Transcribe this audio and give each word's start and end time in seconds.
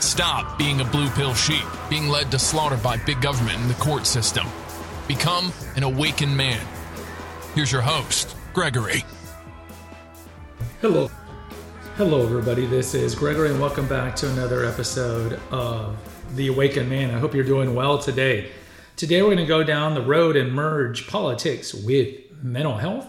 Stop 0.00 0.56
being 0.58 0.80
a 0.80 0.84
blue 0.84 1.08
pill 1.10 1.34
sheep, 1.34 1.64
being 1.90 2.08
led 2.08 2.30
to 2.30 2.38
slaughter 2.38 2.76
by 2.76 2.96
big 2.98 3.20
government 3.20 3.58
and 3.58 3.68
the 3.68 3.74
court 3.74 4.06
system. 4.06 4.46
Become 5.08 5.52
an 5.74 5.82
awakened 5.82 6.36
man. 6.36 6.64
Here's 7.54 7.72
your 7.72 7.82
host, 7.82 8.36
Gregory. 8.54 9.04
Hello. 10.80 11.10
Hello, 11.96 12.22
everybody. 12.22 12.64
This 12.64 12.94
is 12.94 13.16
Gregory, 13.16 13.50
and 13.50 13.60
welcome 13.60 13.88
back 13.88 14.14
to 14.16 14.30
another 14.30 14.64
episode 14.64 15.40
of 15.50 15.96
The 16.36 16.46
Awakened 16.46 16.88
Man. 16.88 17.12
I 17.12 17.18
hope 17.18 17.34
you're 17.34 17.42
doing 17.42 17.74
well 17.74 17.98
today. 17.98 18.52
Today, 18.94 19.20
we're 19.22 19.34
going 19.34 19.38
to 19.38 19.46
go 19.46 19.64
down 19.64 19.94
the 19.94 20.02
road 20.02 20.36
and 20.36 20.52
merge 20.52 21.08
politics 21.08 21.74
with 21.74 22.14
mental 22.40 22.76
health 22.76 23.08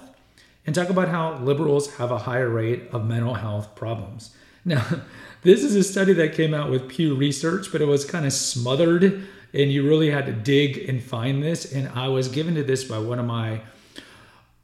and 0.66 0.74
talk 0.74 0.90
about 0.90 1.10
how 1.10 1.38
liberals 1.38 1.96
have 1.98 2.10
a 2.10 2.18
higher 2.18 2.50
rate 2.50 2.90
of 2.92 3.06
mental 3.06 3.36
health 3.36 3.76
problems. 3.76 4.36
Now, 4.66 4.86
this 5.42 5.64
is 5.64 5.76
a 5.76 5.84
study 5.84 6.14
that 6.14 6.34
came 6.34 6.54
out 6.54 6.70
with 6.70 6.90
Pew 6.90 7.16
Research, 7.16 7.72
but 7.72 7.82
it 7.82 7.86
was 7.86 8.06
kind 8.06 8.26
of 8.26 8.34
smothered, 8.34 9.28
and 9.54 9.72
you 9.72 9.88
really 9.88 10.10
had 10.10 10.26
to 10.26 10.34
dig 10.34 10.90
and 10.90 11.02
find 11.02 11.42
this. 11.42 11.72
And 11.72 11.90
I 11.90 12.08
was 12.10 12.28
given 12.28 12.56
to 12.56 12.64
this 12.64 12.84
by 12.84 13.00
one 13.00 13.20
of 13.20 13.26
my 13.26 13.62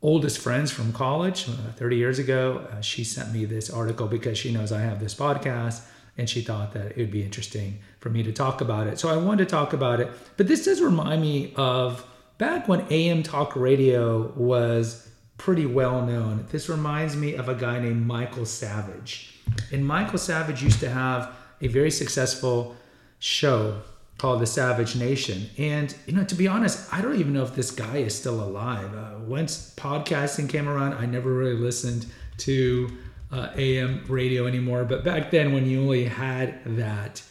oldest 0.02 0.38
friends 0.38 0.72
from 0.72 0.94
college 0.94 1.48
uh, 1.50 1.72
30 1.76 1.96
years 1.96 2.20
ago. 2.20 2.68
Uh, 2.72 2.82
she 2.82 3.04
sent 3.04 3.34
me 3.34 3.46
this 3.46 3.70
article 3.70 4.08
because 4.08 4.38
she 4.38 4.52
knows 4.52 4.72
I 4.72 4.82
have 4.82 5.00
this 5.00 5.16
podcast 5.16 5.82
and 6.18 6.30
she 6.30 6.42
thought 6.42 6.74
that 6.74 6.92
it 6.92 6.98
would 6.98 7.12
be 7.12 7.24
interesting 7.24 7.80
for 8.00 8.10
me 8.10 8.24
to 8.24 8.32
talk 8.32 8.62
about 8.62 8.88
it. 8.88 9.00
So 9.00 9.10
I 9.10 9.18
wanted 9.18 9.46
to 9.46 9.50
talk 9.50 9.74
about 9.74 10.00
it. 10.00 10.10
But 10.38 10.48
this 10.48 10.66
does 10.66 10.82
remind 10.82 11.22
me 11.22 11.54
of 11.56 12.06
back 12.38 12.68
when 12.68 12.86
AM 12.90 13.24
talk 13.24 13.56
radio 13.56 14.32
was 14.36 15.10
pretty 15.38 15.66
well 15.66 16.06
known. 16.06 16.46
This 16.52 16.70
reminds 16.70 17.16
me 17.16 17.36
of 17.36 17.50
a 17.50 17.56
guy 17.56 17.80
named 17.80 18.06
Michael 18.06 18.46
Savage. 18.46 19.40
And 19.72 19.86
Michael 19.86 20.18
Savage 20.18 20.64
used 20.64 20.80
to 20.80 20.90
have 20.90 21.32
a 21.62 21.68
very 21.68 21.92
successful 21.92 22.76
show 23.20 23.82
called 24.18 24.42
The 24.42 24.48
Savage 24.48 24.96
Nation. 24.96 25.50
And, 25.58 25.94
you 26.06 26.14
know, 26.14 26.24
to 26.24 26.36
be 26.36 26.48
honest, 26.48 26.92
I 26.94 27.02
don't 27.02 27.20
even 27.20 27.34
know 27.34 27.44
if 27.44 27.56
this 27.56 27.72
guy 27.72 27.98
is 27.98 28.16
still 28.16 28.42
alive. 28.42 28.94
Uh, 28.96 29.20
once 29.26 29.74
podcasting 29.76 30.50
came 30.50 30.70
around, 30.70 30.94
I 30.94 31.06
never 31.06 31.32
really 31.34 31.58
listened 31.58 32.06
to 32.40 32.90
uh, 33.32 33.50
AM 33.56 34.06
radio 34.08 34.48
anymore. 34.48 34.86
But 34.86 35.04
back 35.04 35.32
then, 35.32 35.54
when 35.54 35.66
you 35.66 35.82
only 35.82 36.06
had 36.06 36.60
that, 36.78 37.22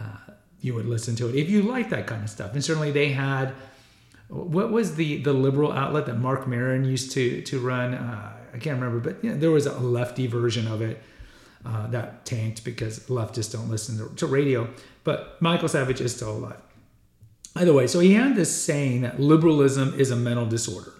uh, 0.00 0.32
you 0.60 0.74
would 0.74 0.86
listen 0.86 1.14
to 1.16 1.28
it 1.28 1.34
if 1.34 1.50
you 1.50 1.62
like 1.62 1.90
that 1.90 2.06
kind 2.06 2.22
of 2.22 2.30
stuff. 2.30 2.54
And 2.54 2.64
certainly 2.64 2.90
they 2.90 3.10
had 3.10 3.52
what 4.28 4.70
was 4.70 4.96
the 4.96 5.18
the 5.18 5.32
liberal 5.32 5.72
outlet 5.72 6.06
that 6.06 6.18
Marc 6.18 6.46
Maron 6.46 6.84
used 6.84 7.12
to 7.12 7.42
to 7.42 7.58
run? 7.60 7.94
Uh, 7.94 8.32
I 8.52 8.58
can't 8.58 8.80
remember, 8.80 9.00
but 9.00 9.22
you 9.24 9.30
know, 9.30 9.38
there 9.38 9.50
was 9.50 9.66
a 9.66 9.78
lefty 9.78 10.26
version 10.26 10.66
of 10.66 10.82
it 10.82 11.02
uh, 11.64 11.86
that 11.88 12.24
tanked 12.24 12.64
because 12.64 13.00
leftists 13.08 13.52
don't 13.52 13.70
listen 13.70 13.98
to, 13.98 14.14
to 14.16 14.26
radio. 14.26 14.68
But 15.04 15.40
Michael 15.40 15.68
Savage 15.68 16.00
is 16.00 16.14
still 16.14 16.36
alive. 16.36 16.60
Either 17.56 17.72
way, 17.72 17.86
so 17.86 18.00
he 18.00 18.14
had 18.14 18.36
this 18.36 18.54
saying 18.54 19.00
that 19.00 19.18
liberalism 19.18 19.98
is 19.98 20.10
a 20.10 20.16
mental 20.16 20.46
disorder, 20.46 20.92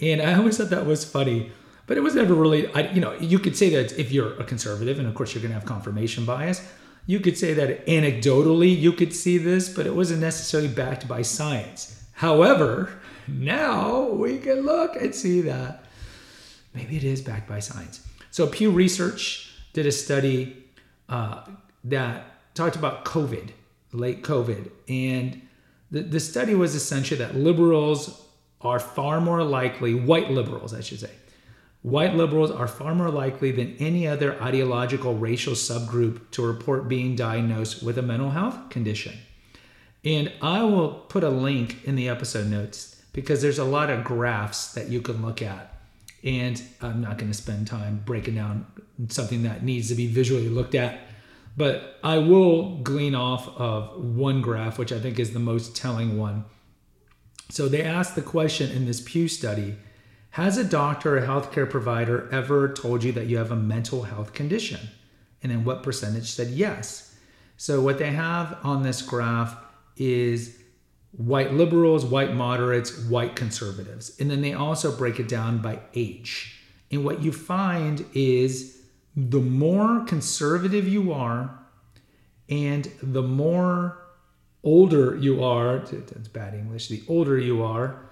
and 0.00 0.20
I 0.20 0.34
always 0.34 0.58
thought 0.58 0.70
that 0.70 0.86
was 0.86 1.04
funny. 1.04 1.52
But 1.86 1.96
it 1.96 2.00
was 2.00 2.14
never 2.14 2.32
really, 2.32 2.72
I, 2.74 2.92
you 2.92 3.00
know, 3.00 3.12
you 3.14 3.40
could 3.40 3.56
say 3.56 3.68
that 3.70 3.98
if 3.98 4.12
you're 4.12 4.34
a 4.38 4.44
conservative, 4.44 4.98
and 4.98 5.08
of 5.08 5.14
course 5.14 5.34
you're 5.34 5.42
going 5.42 5.52
to 5.52 5.58
have 5.58 5.66
confirmation 5.66 6.24
bias, 6.24 6.64
you 7.06 7.18
could 7.18 7.36
say 7.36 7.54
that 7.54 7.86
anecdotally 7.86 8.76
you 8.76 8.92
could 8.92 9.12
see 9.12 9.36
this, 9.36 9.68
but 9.68 9.86
it 9.86 9.94
wasn't 9.94 10.20
necessarily 10.20 10.68
backed 10.68 11.08
by 11.08 11.22
science. 11.22 12.01
However, 12.22 12.88
now 13.26 14.04
we 14.04 14.38
can 14.38 14.60
look 14.60 14.94
and 14.94 15.12
see 15.12 15.40
that 15.40 15.86
maybe 16.72 16.96
it 16.96 17.02
is 17.02 17.20
backed 17.20 17.48
by 17.48 17.58
science. 17.58 18.06
So 18.30 18.46
Pew 18.46 18.70
Research 18.70 19.52
did 19.72 19.86
a 19.86 19.90
study 19.90 20.56
uh, 21.08 21.44
that 21.82 22.24
talked 22.54 22.76
about 22.76 23.04
COVID, 23.04 23.48
late 23.90 24.22
COVID, 24.22 24.70
and 24.88 25.42
the, 25.90 26.02
the 26.02 26.20
study 26.20 26.54
was 26.54 26.76
essentially 26.76 27.18
that 27.18 27.34
liberals 27.34 28.24
are 28.60 28.78
far 28.78 29.20
more 29.20 29.42
likely, 29.42 29.92
white 29.92 30.30
liberals, 30.30 30.72
I 30.72 30.80
should 30.80 31.00
say, 31.00 31.10
white 31.82 32.14
liberals 32.14 32.52
are 32.52 32.68
far 32.68 32.94
more 32.94 33.10
likely 33.10 33.50
than 33.50 33.74
any 33.80 34.06
other 34.06 34.40
ideological 34.40 35.16
racial 35.16 35.54
subgroup 35.54 36.30
to 36.30 36.46
report 36.46 36.86
being 36.86 37.16
diagnosed 37.16 37.82
with 37.82 37.98
a 37.98 38.02
mental 38.02 38.30
health 38.30 38.70
condition. 38.70 39.18
And 40.04 40.32
I 40.40 40.64
will 40.64 40.90
put 40.90 41.22
a 41.22 41.30
link 41.30 41.84
in 41.84 41.94
the 41.94 42.08
episode 42.08 42.48
notes 42.48 43.02
because 43.12 43.42
there's 43.42 43.58
a 43.58 43.64
lot 43.64 43.90
of 43.90 44.04
graphs 44.04 44.72
that 44.72 44.88
you 44.88 45.00
can 45.00 45.24
look 45.24 45.42
at. 45.42 45.68
And 46.24 46.62
I'm 46.80 47.00
not 47.00 47.18
going 47.18 47.30
to 47.30 47.36
spend 47.36 47.66
time 47.66 48.02
breaking 48.04 48.36
down 48.36 48.66
something 49.08 49.42
that 49.42 49.62
needs 49.62 49.88
to 49.88 49.94
be 49.94 50.06
visually 50.06 50.48
looked 50.48 50.74
at. 50.74 51.00
But 51.56 51.98
I 52.02 52.18
will 52.18 52.78
glean 52.78 53.14
off 53.14 53.48
of 53.58 54.02
one 54.02 54.40
graph, 54.40 54.78
which 54.78 54.92
I 54.92 54.98
think 54.98 55.18
is 55.18 55.32
the 55.32 55.38
most 55.38 55.76
telling 55.76 56.18
one. 56.18 56.44
So 57.50 57.68
they 57.68 57.82
asked 57.82 58.14
the 58.14 58.22
question 58.22 58.70
in 58.70 58.86
this 58.86 59.02
Pew 59.04 59.28
study 59.28 59.76
Has 60.30 60.56
a 60.56 60.64
doctor 60.64 61.18
or 61.18 61.26
healthcare 61.26 61.68
provider 61.68 62.28
ever 62.32 62.72
told 62.72 63.04
you 63.04 63.12
that 63.12 63.26
you 63.26 63.36
have 63.36 63.50
a 63.50 63.56
mental 63.56 64.04
health 64.04 64.32
condition? 64.32 64.80
And 65.42 65.52
then 65.52 65.64
what 65.64 65.82
percentage 65.82 66.30
said 66.30 66.48
yes? 66.48 67.14
So 67.56 67.80
what 67.82 67.98
they 67.98 68.12
have 68.12 68.56
on 68.62 68.82
this 68.82 69.02
graph 69.02 69.56
is 69.96 70.58
white 71.12 71.52
liberals, 71.52 72.04
white 72.04 72.34
moderates, 72.34 72.98
white 73.06 73.36
conservatives. 73.36 74.18
And 74.18 74.30
then 74.30 74.40
they 74.40 74.54
also 74.54 74.96
break 74.96 75.20
it 75.20 75.28
down 75.28 75.58
by 75.58 75.80
age. 75.94 76.58
And 76.90 77.04
what 77.04 77.22
you 77.22 77.32
find 77.32 78.04
is 78.14 78.82
the 79.16 79.40
more 79.40 80.04
conservative 80.04 80.88
you 80.88 81.12
are 81.12 81.58
and 82.48 82.90
the 83.02 83.22
more 83.22 83.98
older 84.64 85.16
you 85.16 85.42
are, 85.42 85.78
that's 85.78 86.28
bad 86.28 86.54
English, 86.54 86.88
the 86.88 87.02
older 87.08 87.38
you 87.38 87.62
are, 87.62 88.10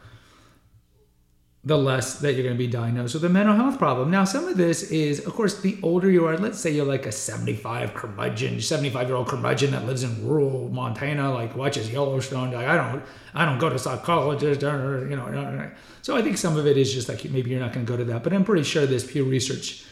the 1.63 1.77
less 1.77 2.21
that 2.21 2.33
you're 2.33 2.43
going 2.43 2.55
to 2.55 2.59
be 2.59 2.67
diagnosed 2.67 3.13
with 3.13 3.25
a 3.25 3.29
mental 3.29 3.55
health 3.55 3.79
problem. 3.79 4.11
Now, 4.11 4.25
some 4.25 4.49
of 4.49 4.57
this 4.57 4.91
is, 4.91 5.27
of 5.27 5.35
course, 5.35 5.61
the 5.61 5.79
older 5.83 6.11
you 6.11 6.27
are, 6.27 6.39
let's 6.39 6.59
say 6.59 6.71
you're 6.71 6.87
like 6.87 7.05
a 7.05 7.13
75 7.13 7.93
curmudgeon, 7.93 8.63
75 8.63 9.09
year 9.09 9.17
old 9.17 9.29
curmudgeon 9.29 9.73
that 9.73 9.85
lives 9.85 10.03
in 10.03 10.27
rural 10.27 10.71
Montana, 10.71 11.35
like 11.35 11.55
watches 11.55 11.91
Yellowstone. 11.91 12.53
Like, 12.53 12.67
I 12.67 12.77
don't, 12.77 13.05
I 13.35 13.45
don't 13.45 13.59
go 13.59 13.69
to 13.69 13.79
psychologist, 13.79 14.63
or, 14.63 15.07
you 15.11 15.17
know. 15.17 15.71
So 16.01 16.17
I 16.17 16.23
think 16.23 16.39
some 16.39 16.57
of 16.57 16.67
it 16.67 16.79
is 16.79 16.95
just 16.95 17.11
like 17.11 17.25
maybe 17.31 17.51
you're 17.51 17.61
not 17.61 17.75
going 17.75 17.85
to 17.85 17.93
go 17.93 17.99
to 17.99 18.05
that, 18.05 18.23
but 18.23 18.33
I'm 18.33 18.45
pretty 18.45 18.65
sure 18.65 18.87
this 18.87 19.11
Pew 19.11 19.25
Research 19.25 19.85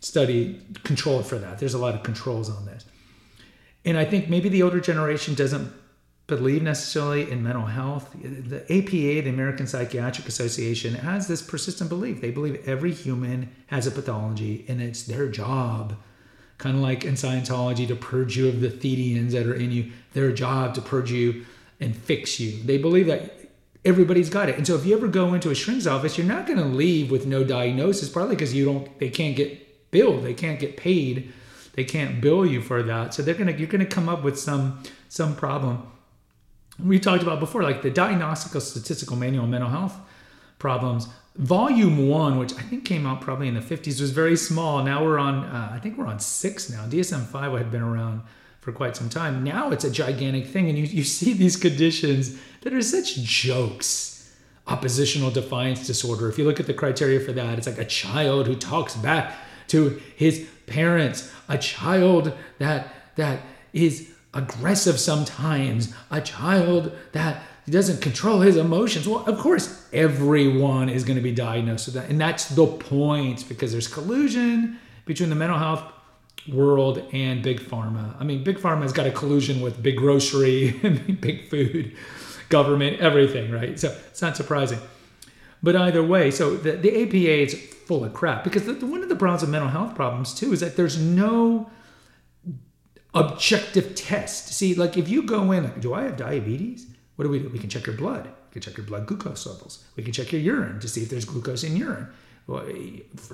study 0.00 0.60
controlled 0.82 1.24
for 1.24 1.38
that. 1.38 1.60
There's 1.60 1.74
a 1.74 1.78
lot 1.78 1.94
of 1.94 2.02
controls 2.02 2.50
on 2.50 2.66
this. 2.66 2.84
And 3.84 3.96
I 3.96 4.04
think 4.04 4.28
maybe 4.28 4.48
the 4.48 4.64
older 4.64 4.80
generation 4.80 5.34
doesn't 5.34 5.72
believe 6.36 6.62
necessarily 6.62 7.30
in 7.30 7.42
mental 7.42 7.66
health. 7.66 8.14
The 8.22 8.62
APA, 8.64 9.22
the 9.22 9.28
American 9.28 9.66
Psychiatric 9.66 10.26
Association, 10.26 10.94
has 10.94 11.28
this 11.28 11.42
persistent 11.42 11.90
belief. 11.90 12.20
They 12.20 12.30
believe 12.30 12.66
every 12.68 12.92
human 12.92 13.50
has 13.66 13.86
a 13.86 13.90
pathology 13.90 14.64
and 14.68 14.80
it's 14.80 15.04
their 15.04 15.28
job, 15.28 15.94
kind 16.58 16.76
of 16.76 16.82
like 16.82 17.04
in 17.04 17.14
Scientology, 17.14 17.86
to 17.88 17.96
purge 17.96 18.36
you 18.36 18.48
of 18.48 18.60
the 18.60 18.68
Thetans 18.68 19.32
that 19.32 19.46
are 19.46 19.54
in 19.54 19.72
you, 19.72 19.92
their 20.12 20.32
job 20.32 20.74
to 20.74 20.80
purge 20.80 21.10
you 21.10 21.44
and 21.80 21.96
fix 21.96 22.38
you. 22.40 22.62
They 22.62 22.78
believe 22.78 23.06
that 23.06 23.50
everybody's 23.84 24.30
got 24.30 24.48
it. 24.48 24.56
And 24.56 24.66
so 24.66 24.74
if 24.74 24.86
you 24.86 24.96
ever 24.96 25.08
go 25.08 25.34
into 25.34 25.50
a 25.50 25.54
shrink's 25.54 25.86
office, 25.86 26.16
you're 26.16 26.26
not 26.26 26.46
going 26.46 26.58
to 26.58 26.64
leave 26.64 27.10
with 27.10 27.26
no 27.26 27.44
diagnosis, 27.44 28.08
partly 28.08 28.36
because 28.36 28.54
you 28.54 28.64
don't, 28.64 28.98
they 28.98 29.10
can't 29.10 29.36
get 29.36 29.90
billed, 29.90 30.22
they 30.22 30.34
can't 30.34 30.60
get 30.60 30.76
paid, 30.76 31.32
they 31.74 31.84
can't 31.84 32.20
bill 32.20 32.46
you 32.46 32.62
for 32.62 32.82
that. 32.82 33.14
So 33.14 33.22
they're 33.22 33.34
gonna, 33.34 33.52
you're 33.52 33.68
going 33.68 33.84
to 33.84 33.94
come 33.94 34.08
up 34.08 34.22
with 34.22 34.38
some, 34.38 34.82
some 35.08 35.34
problem 35.34 35.88
we 36.84 36.98
talked 36.98 37.22
about 37.22 37.40
before, 37.40 37.62
like 37.62 37.82
the 37.82 37.90
Diagnostical 37.90 38.60
Statistical 38.60 39.16
Manual 39.16 39.44
of 39.44 39.50
Mental 39.50 39.70
Health 39.70 39.96
Problems. 40.58 41.08
Volume 41.36 42.08
one, 42.08 42.38
which 42.38 42.52
I 42.54 42.62
think 42.62 42.84
came 42.84 43.06
out 43.06 43.20
probably 43.20 43.48
in 43.48 43.54
the 43.54 43.60
50s, 43.60 44.00
was 44.00 44.10
very 44.10 44.36
small. 44.36 44.82
Now 44.82 45.02
we're 45.02 45.18
on, 45.18 45.44
uh, 45.44 45.70
I 45.72 45.78
think 45.78 45.96
we're 45.96 46.06
on 46.06 46.20
six 46.20 46.68
now. 46.68 46.84
DSM 46.86 47.24
5 47.26 47.52
had 47.52 47.70
been 47.70 47.82
around 47.82 48.22
for 48.60 48.70
quite 48.70 48.96
some 48.96 49.08
time. 49.08 49.42
Now 49.42 49.70
it's 49.70 49.84
a 49.84 49.90
gigantic 49.90 50.46
thing, 50.46 50.68
and 50.68 50.78
you, 50.78 50.84
you 50.84 51.04
see 51.04 51.32
these 51.32 51.56
conditions 51.56 52.38
that 52.60 52.74
are 52.74 52.82
such 52.82 53.16
jokes. 53.16 54.32
Oppositional 54.66 55.30
defiance 55.30 55.86
disorder. 55.86 56.28
If 56.28 56.38
you 56.38 56.44
look 56.44 56.60
at 56.60 56.66
the 56.66 56.74
criteria 56.74 57.18
for 57.18 57.32
that, 57.32 57.58
it's 57.58 57.66
like 57.66 57.78
a 57.78 57.84
child 57.84 58.46
who 58.46 58.54
talks 58.54 58.94
back 58.94 59.34
to 59.68 60.00
his 60.16 60.46
parents, 60.66 61.32
a 61.48 61.58
child 61.58 62.32
that 62.58 62.94
that 63.16 63.40
is 63.72 64.11
aggressive 64.34 64.98
sometimes, 64.98 65.92
a 66.10 66.20
child 66.20 66.96
that 67.12 67.42
doesn't 67.68 68.00
control 68.00 68.40
his 68.40 68.56
emotions. 68.56 69.06
Well, 69.06 69.24
of 69.26 69.38
course, 69.38 69.86
everyone 69.92 70.88
is 70.88 71.04
going 71.04 71.16
to 71.16 71.22
be 71.22 71.32
diagnosed 71.32 71.86
with 71.86 71.94
that. 71.94 72.10
And 72.10 72.20
that's 72.20 72.46
the 72.48 72.66
point 72.66 73.48
because 73.48 73.72
there's 73.72 73.88
collusion 73.88 74.78
between 75.04 75.28
the 75.28 75.36
mental 75.36 75.58
health 75.58 75.82
world 76.48 77.04
and 77.12 77.42
big 77.42 77.60
pharma. 77.60 78.16
I 78.18 78.24
mean, 78.24 78.42
big 78.42 78.58
pharma 78.58 78.82
has 78.82 78.92
got 78.92 79.06
a 79.06 79.12
collusion 79.12 79.60
with 79.60 79.80
big 79.82 79.96
grocery, 79.96 80.70
big 81.20 81.48
food, 81.48 81.96
government, 82.48 83.00
everything, 83.00 83.52
right? 83.52 83.78
So 83.78 83.96
it's 84.08 84.22
not 84.22 84.36
surprising. 84.36 84.80
But 85.62 85.76
either 85.76 86.02
way, 86.02 86.32
so 86.32 86.56
the, 86.56 86.72
the 86.72 87.02
APA 87.02 87.42
is 87.42 87.54
full 87.86 88.04
of 88.04 88.12
crap 88.12 88.42
because 88.42 88.64
the, 88.64 88.74
one 88.86 89.02
of 89.02 89.08
the 89.08 89.16
problems 89.16 89.44
of 89.44 89.48
mental 89.48 89.68
health 89.68 89.94
problems 89.94 90.34
too 90.34 90.52
is 90.52 90.60
that 90.60 90.76
there's 90.76 90.98
no 90.98 91.70
objective 93.14 93.94
test. 93.94 94.48
See, 94.48 94.74
like 94.74 94.96
if 94.96 95.08
you 95.08 95.22
go 95.22 95.52
in, 95.52 95.80
do 95.80 95.94
I 95.94 96.02
have 96.02 96.16
diabetes? 96.16 96.86
What 97.16 97.24
do 97.24 97.30
we 97.30 97.38
do? 97.38 97.48
We 97.48 97.58
can 97.58 97.68
check 97.68 97.86
your 97.86 97.96
blood. 97.96 98.24
We 98.24 98.52
can 98.52 98.62
check 98.62 98.76
your 98.76 98.86
blood 98.86 99.06
glucose 99.06 99.46
levels. 99.46 99.84
We 99.96 100.02
can 100.02 100.12
check 100.12 100.32
your 100.32 100.40
urine 100.40 100.80
to 100.80 100.88
see 100.88 101.02
if 101.02 101.10
there's 101.10 101.24
glucose 101.24 101.64
in 101.64 101.76
urine. 101.76 102.08
Well, 102.46 102.66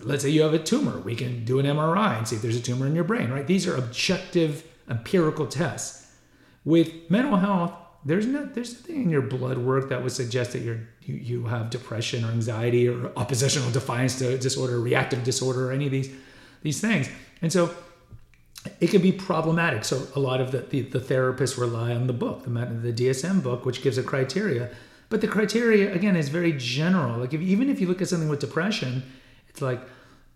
let's 0.03 0.23
say 0.23 0.31
you 0.31 0.43
have 0.43 0.55
a 0.55 0.59
tumor. 0.59 0.99
We 0.99 1.15
can 1.15 1.45
do 1.45 1.59
an 1.59 1.67
MRI 1.67 2.19
and 2.19 2.29
see 2.29 2.37
if 2.37 2.43
there's 2.43 2.57
a 2.57 2.63
tumor 2.63 2.87
in 2.87 2.95
your 2.95 3.05
brain, 3.05 3.31
right? 3.31 3.47
These 3.47 3.67
are 3.67 3.77
objective 3.77 4.65
empirical 4.89 5.47
tests. 5.47 6.13
With 6.65 7.11
mental 7.11 7.37
health, 7.37 7.73
there's 8.05 8.27
no 8.27 8.45
there's 8.45 8.75
nothing 8.75 9.03
in 9.03 9.11
your 9.11 9.23
blood 9.23 9.59
work 9.59 9.89
that 9.89 10.03
would 10.03 10.13
suggest 10.13 10.53
that 10.53 10.61
you're 10.61 10.81
you, 11.03 11.15
you 11.15 11.47
have 11.47 11.71
depression 11.71 12.25
or 12.25 12.29
anxiety 12.29 12.87
or 12.89 13.11
oppositional 13.17 13.71
defiance 13.71 14.19
disorder, 14.19 14.79
reactive 14.81 15.25
disorder, 15.25 15.71
or 15.71 15.73
any 15.73 15.87
of 15.87 15.93
these 15.93 16.11
these 16.63 16.81
things. 16.81 17.09
And 17.41 17.53
so 17.53 17.75
it 18.81 18.91
can 18.91 19.03
be 19.03 19.13
problematic. 19.13 19.85
So 19.85 20.07
a 20.15 20.21
lot 20.21 20.41
of 20.41 20.51
the, 20.51 20.59
the, 20.59 20.83
the 20.83 21.01
therapists 21.01 21.59
rely 21.59 21.95
on 21.95 22.07
the 22.07 22.13
book, 22.13 22.45
the, 22.45 22.51
the 22.51 22.93
DSM 22.93 23.43
book, 23.43 23.65
which 23.65 23.83
gives 23.83 23.99
a 23.99 24.03
criteria. 24.03 24.71
But 25.09 25.21
the 25.21 25.29
criteria, 25.29 25.93
again, 25.95 26.17
is 26.17 26.29
very 26.29 26.53
general. 26.53 27.19
Like 27.19 27.33
if, 27.33 27.41
even 27.41 27.71
if 27.71 27.81
you 27.81 27.87
look 27.87 28.03
at 28.03 28.09
something 28.09 28.29
with 28.29 28.41
depression, 28.41 29.03
it's 29.49 29.63
like, 29.63 29.81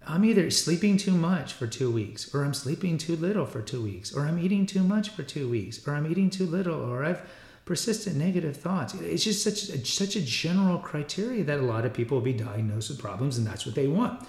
I'm 0.07 0.25
either 0.25 0.51
sleeping 0.51 0.97
too 0.97 1.13
much 1.13 1.53
for 1.53 1.67
two 1.67 1.91
weeks, 1.91 2.35
or 2.35 2.45
I'm 2.45 2.55
sleeping 2.55 2.99
too 2.99 3.15
little 3.15 3.47
for 3.47 3.63
two 3.63 3.83
weeks, 3.83 4.13
or 4.13 4.23
I'm 4.23 4.39
eating 4.39 4.67
too 4.67 4.83
much 4.83 5.11
for 5.11 5.23
two 5.23 5.49
weeks, 5.49 5.87
or 5.87 5.95
I'm 5.95 6.11
eating 6.11 6.29
too 6.29 6.47
little, 6.47 6.81
or 6.81 7.05
I've 7.05 7.23
persistent 7.65 8.17
negative 8.17 8.57
thoughts. 8.57 8.95
It's 8.95 9.23
just 9.23 9.45
such 9.45 9.75
a, 9.75 9.85
such 9.85 10.17
a 10.17 10.21
general 10.21 10.79
criteria 10.79 11.45
that 11.45 11.61
a 11.61 11.63
lot 11.63 11.85
of 11.85 11.95
people 11.95 12.19
will 12.19 12.25
be 12.25 12.33
diagnosed 12.33 12.91
with 12.91 12.99
problems, 12.99 13.39
and 13.39 13.47
that's 13.47 13.65
what 13.65 13.75
they 13.77 13.87
want. 13.87 14.27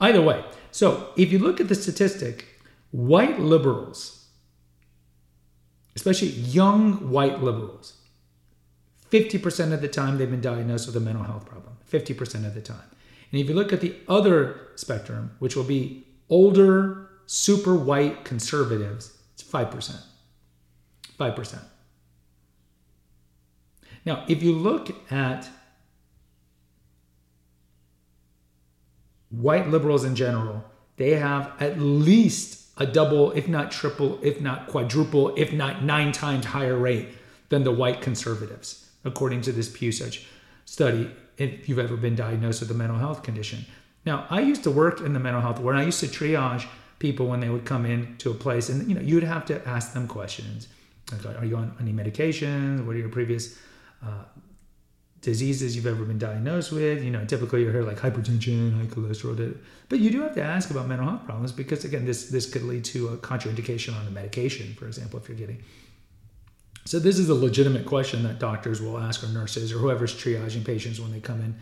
Either 0.00 0.22
way, 0.22 0.44
so 0.70 1.10
if 1.16 1.30
you 1.30 1.38
look 1.38 1.60
at 1.60 1.68
the 1.68 1.74
statistic, 1.74 2.51
white 2.92 3.40
liberals, 3.40 4.28
especially 5.96 6.28
young 6.28 7.10
white 7.10 7.42
liberals, 7.42 7.94
50% 9.10 9.72
of 9.72 9.82
the 9.82 9.88
time 9.88 10.16
they've 10.16 10.30
been 10.30 10.40
diagnosed 10.40 10.86
with 10.86 10.96
a 10.96 11.00
mental 11.00 11.24
health 11.24 11.44
problem. 11.44 11.76
50% 11.90 12.46
of 12.46 12.54
the 12.54 12.62
time. 12.62 12.88
And 13.30 13.40
if 13.40 13.48
you 13.48 13.54
look 13.54 13.72
at 13.72 13.80
the 13.80 13.96
other 14.08 14.68
spectrum, 14.76 15.32
which 15.38 15.56
will 15.56 15.64
be 15.64 16.06
older, 16.30 17.10
super 17.26 17.74
white 17.74 18.24
conservatives, 18.24 19.18
it's 19.34 19.42
5%. 19.42 20.00
5%. 21.18 21.58
Now, 24.04 24.24
if 24.28 24.42
you 24.42 24.52
look 24.52 25.12
at 25.12 25.48
white 29.30 29.68
liberals 29.68 30.04
in 30.04 30.14
general, 30.14 30.64
they 30.96 31.16
have 31.16 31.52
at 31.60 31.78
least 31.78 32.61
a 32.78 32.86
double, 32.86 33.32
if 33.32 33.48
not 33.48 33.70
triple, 33.70 34.18
if 34.22 34.40
not 34.40 34.66
quadruple, 34.66 35.34
if 35.36 35.52
not 35.52 35.82
nine 35.82 36.12
times 36.12 36.46
higher 36.46 36.76
rate 36.76 37.08
than 37.48 37.64
the 37.64 37.72
white 37.72 38.00
conservatives, 38.00 38.88
according 39.04 39.42
to 39.42 39.52
this 39.52 39.68
Pew 39.68 39.92
study, 40.64 41.10
if 41.36 41.68
you've 41.68 41.78
ever 41.78 41.96
been 41.96 42.14
diagnosed 42.14 42.60
with 42.60 42.70
a 42.70 42.74
mental 42.74 42.98
health 42.98 43.22
condition. 43.22 43.64
Now, 44.04 44.26
I 44.30 44.40
used 44.40 44.64
to 44.64 44.70
work 44.70 45.00
in 45.00 45.12
the 45.12 45.20
mental 45.20 45.40
health 45.40 45.60
where 45.60 45.74
I 45.74 45.82
used 45.84 46.00
to 46.00 46.06
triage 46.06 46.66
people 46.98 47.26
when 47.26 47.40
they 47.40 47.48
would 47.48 47.64
come 47.64 47.84
in 47.84 48.16
to 48.18 48.30
a 48.30 48.34
place, 48.34 48.68
and 48.68 48.88
you 48.88 48.94
know, 48.94 49.00
you'd 49.00 49.22
have 49.22 49.44
to 49.46 49.66
ask 49.68 49.92
them 49.92 50.08
questions. 50.08 50.68
Like, 51.24 51.38
are 51.38 51.44
you 51.44 51.56
on 51.56 51.74
any 51.80 51.92
medications? 51.92 52.84
What 52.86 52.96
are 52.96 52.98
your 52.98 53.08
previous 53.08 53.58
uh, 54.02 54.24
diseases 55.22 55.74
you've 55.74 55.86
ever 55.86 56.04
been 56.04 56.18
diagnosed 56.18 56.72
with. 56.72 57.02
You 57.02 57.10
know, 57.10 57.24
typically 57.24 57.62
you 57.62 57.70
hear 57.70 57.84
like 57.84 57.98
hypertension, 57.98 58.76
high 58.76 58.86
cholesterol. 58.86 59.56
But 59.88 60.00
you 60.00 60.10
do 60.10 60.20
have 60.22 60.34
to 60.34 60.42
ask 60.42 60.70
about 60.70 60.88
mental 60.88 61.08
health 61.08 61.24
problems 61.24 61.52
because 61.52 61.84
again, 61.84 62.04
this 62.04 62.28
this 62.28 62.50
could 62.50 62.64
lead 62.64 62.84
to 62.86 63.08
a 63.08 63.16
contraindication 63.16 63.98
on 63.98 64.06
a 64.06 64.10
medication, 64.10 64.74
for 64.74 64.86
example, 64.86 65.18
if 65.18 65.28
you're 65.28 65.38
getting. 65.38 65.62
So 66.84 66.98
this 66.98 67.18
is 67.18 67.28
a 67.28 67.34
legitimate 67.34 67.86
question 67.86 68.24
that 68.24 68.40
doctors 68.40 68.82
will 68.82 68.98
ask 68.98 69.22
or 69.22 69.28
nurses 69.28 69.72
or 69.72 69.78
whoever's 69.78 70.12
triaging 70.12 70.64
patients 70.64 71.00
when 71.00 71.12
they 71.12 71.20
come 71.20 71.40
in 71.40 71.54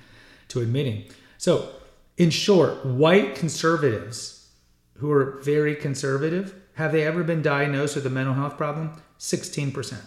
to 0.49 0.63
admitting. 0.63 1.05
So, 1.37 1.69
in 2.17 2.31
short, 2.31 2.85
white 2.85 3.35
conservatives 3.35 4.49
who 4.97 5.13
are 5.13 5.39
very 5.43 5.77
conservative, 5.77 6.55
have 6.75 6.93
they 6.93 7.07
ever 7.07 7.23
been 7.23 7.43
diagnosed 7.43 7.97
with 7.97 8.07
a 8.07 8.11
mental 8.11 8.35
health 8.35 8.57
problem? 8.57 8.93
16%. 9.19 10.01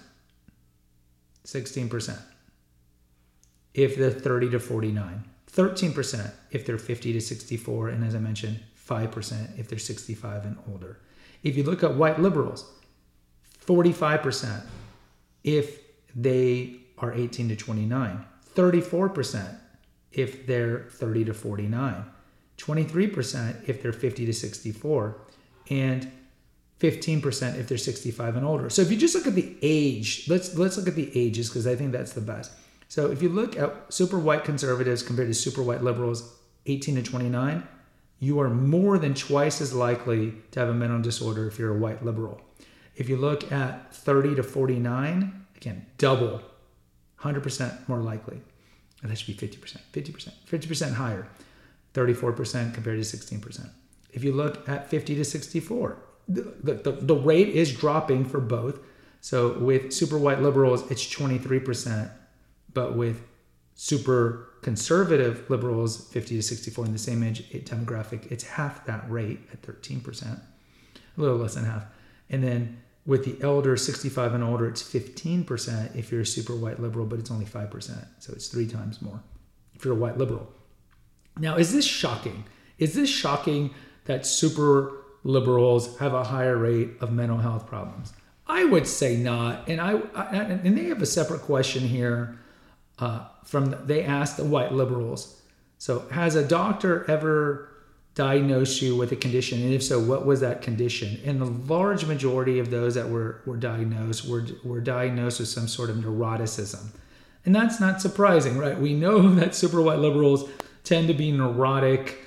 16% 1.46 2.22
if 3.74 3.96
they're 3.96 4.12
30 4.12 4.52
to 4.52 4.60
49, 4.60 5.24
13% 5.52 6.32
if 6.52 6.66
they're 6.66 6.78
50 6.78 7.14
to 7.14 7.22
64, 7.22 7.90
and 7.90 8.04
as 8.04 8.16
I 8.16 8.20
mentioned, 8.20 8.60
5% 8.88 9.60
if 9.60 9.68
they're 9.68 9.80
65 9.80 10.46
and 10.46 10.58
older. 10.72 11.00
If 11.44 11.58
you 11.58 11.64
look 11.64 11.84
at 11.84 11.96
white 11.96 12.20
liberals, 12.20 12.72
45% 13.66 14.64
if 15.44 15.80
they 16.16 16.78
are 16.98 17.14
18 17.14 17.50
to 17.50 17.56
29, 17.56 18.26
34% 18.56 19.58
if 20.12 20.46
they're 20.46 20.86
30 20.92 21.26
to 21.26 21.34
49, 21.34 22.06
23% 22.58 23.70
if 23.70 23.82
they're 23.82 23.94
50 23.94 24.26
to 24.26 24.34
64, 24.34 25.18
and 25.70 26.12
15% 26.80 27.60
if 27.60 27.68
they're 27.68 27.78
65 27.78 28.36
and 28.36 28.46
older. 28.46 28.70
So 28.70 28.82
if 28.82 28.92
you 28.92 28.98
just 28.98 29.16
look 29.16 29.28
at 29.28 29.36
the 29.36 29.56
age, 29.62 30.28
let's 30.28 30.56
let's 30.56 30.78
look 30.78 30.88
at 30.88 30.96
the 30.96 31.10
ages 31.18 31.50
because 31.50 31.66
I 31.66 31.76
think 31.76 31.94
that's 31.94 32.14
the 32.14 32.22
best. 32.22 32.52
So 32.94 33.10
if 33.10 33.24
you 33.24 33.30
look 33.30 33.58
at 33.58 33.92
super 33.92 34.20
white 34.20 34.44
conservatives 34.44 35.02
compared 35.02 35.28
to 35.28 35.34
super 35.34 35.64
white 35.64 35.82
liberals, 35.82 36.38
18 36.68 36.94
to 36.94 37.02
29, 37.02 37.68
you 38.20 38.40
are 38.40 38.52
more 38.52 39.00
than 39.00 39.16
twice 39.16 39.62
as 39.62 39.74
likely 39.74 40.36
to 40.52 40.60
have 40.60 40.70
a 40.70 40.76
mental 40.76 41.02
disorder 41.02 41.48
if 41.48 41.58
you're 41.58 41.76
a 41.76 41.80
white 41.80 42.06
liberal. 42.06 42.40
If 42.96 43.10
you 43.10 43.18
look 43.18 43.52
at 43.52 43.96
30 43.96 44.36
to 44.36 44.44
49, 44.44 45.46
again, 45.58 45.88
double, 45.98 46.44
100% 47.22 47.90
more 47.90 47.98
likely. 47.98 48.40
And 49.02 49.10
that 49.10 49.18
should 49.18 49.40
be 49.40 49.48
50%, 49.48 49.80
50%, 49.92 50.32
50% 50.48 50.94
higher, 50.94 51.28
34% 51.96 52.76
compared 52.76 53.04
to 53.04 53.18
16%. 53.18 53.70
If 54.12 54.24
you 54.24 54.34
look 54.34 54.70
at 54.70 54.88
50 54.88 55.16
to 55.16 55.26
64, 55.26 55.98
the, 56.28 56.44
the, 56.62 56.92
the 56.92 57.16
rate 57.16 57.50
is 57.50 57.76
dropping 57.76 58.26
for 58.26 58.40
both. 58.40 58.78
So 59.20 59.58
with 59.58 59.92
super 59.92 60.20
white 60.20 60.44
liberals, 60.44 60.92
it's 60.92 61.04
23% 61.12 62.12
but 62.74 62.96
with 62.96 63.22
super 63.76 64.50
conservative 64.62 65.50
liberals, 65.50 66.08
50 66.08 66.38
to 66.38 66.42
64 66.42 66.86
in 66.86 66.92
the 66.94 66.98
same 66.98 67.24
age 67.24 67.50
demographic, 67.66 68.32
it's 68.32 68.44
half 68.44 68.86
that 68.86 69.10
rate 69.10 69.40
at 69.52 69.62
13%, 69.62 70.24
a 70.26 70.40
little 71.18 71.38
less 71.38 71.56
than 71.56 71.66
half. 71.66 71.86
And 72.30 72.44
then 72.44 72.82
with 73.06 73.26
the 73.26 73.44
elder 73.44 73.76
65 73.76 74.34
and 74.34 74.44
older, 74.44 74.68
it's 74.68 74.82
15% 74.82 75.96
if 75.96 76.12
you're 76.12 76.22
a 76.22 76.26
super 76.26 76.56
white 76.56 76.80
liberal, 76.80 77.06
but 77.06 77.20
it's 77.20 77.32
only 77.32 77.46
5%. 77.46 78.06
So 78.20 78.34
it's 78.34 78.48
three 78.48 78.68
times 78.68 79.02
more 79.02 79.22
if 79.76 79.84
you're 79.84 79.94
a 79.94 79.98
white 79.98 80.18
liberal. 80.18 80.48
Now, 81.38 81.58
is 81.58 81.74
this 81.74 81.86
shocking? 81.86 82.46
Is 82.78 82.94
this 82.94 83.10
shocking 83.10 83.74
that 84.06 84.26
super 84.26 85.04
liberals 85.24 85.98
have 85.98 86.14
a 86.14 86.24
higher 86.24 86.58
rate 86.58 86.92
of 87.02 87.12
mental 87.12 87.38
health 87.38 87.66
problems? 87.68 88.14
I 88.48 88.66
would 88.66 88.88
say 88.88 89.18
not. 89.18 89.68
And 89.68 89.82
I, 89.82 90.00
I 90.14 90.26
and 90.36 90.78
they 90.78 90.86
have 90.86 91.02
a 91.02 91.06
separate 91.06 91.42
question 91.42 91.84
here 91.84 92.38
uh, 93.04 93.26
from 93.44 93.76
they 93.86 94.02
asked 94.02 94.38
the 94.38 94.46
white 94.46 94.72
liberals. 94.72 95.42
So, 95.78 96.08
has 96.12 96.36
a 96.36 96.48
doctor 96.48 97.10
ever 97.12 97.70
diagnosed 98.16 98.82
you 98.82 98.96
with 98.96 99.12
a 99.12 99.18
condition, 99.18 99.62
and 99.62 99.74
if 99.74 99.84
so, 99.84 100.00
what 100.00 100.26
was 100.26 100.40
that 100.40 100.62
condition? 100.62 101.20
And 101.26 101.42
the 101.42 101.74
large 101.74 102.06
majority 102.06 102.60
of 102.60 102.70
those 102.72 102.96
that 102.96 103.10
were 103.10 103.42
were 103.46 103.58
diagnosed 103.58 104.26
were 104.30 104.46
were 104.64 104.80
diagnosed 104.80 105.42
with 105.42 105.50
some 105.50 105.68
sort 105.68 105.90
of 105.90 105.98
neuroticism, 105.98 106.92
and 107.44 107.54
that's 107.54 107.82
not 107.82 108.00
surprising, 108.00 108.58
right? 108.58 108.80
We 108.80 108.94
know 108.94 109.30
that 109.40 109.54
super 109.54 109.82
white 109.82 110.00
liberals 110.00 110.50
tend 110.86 111.10
to 111.10 111.14
be 111.14 111.32
neurotic. 111.32 112.20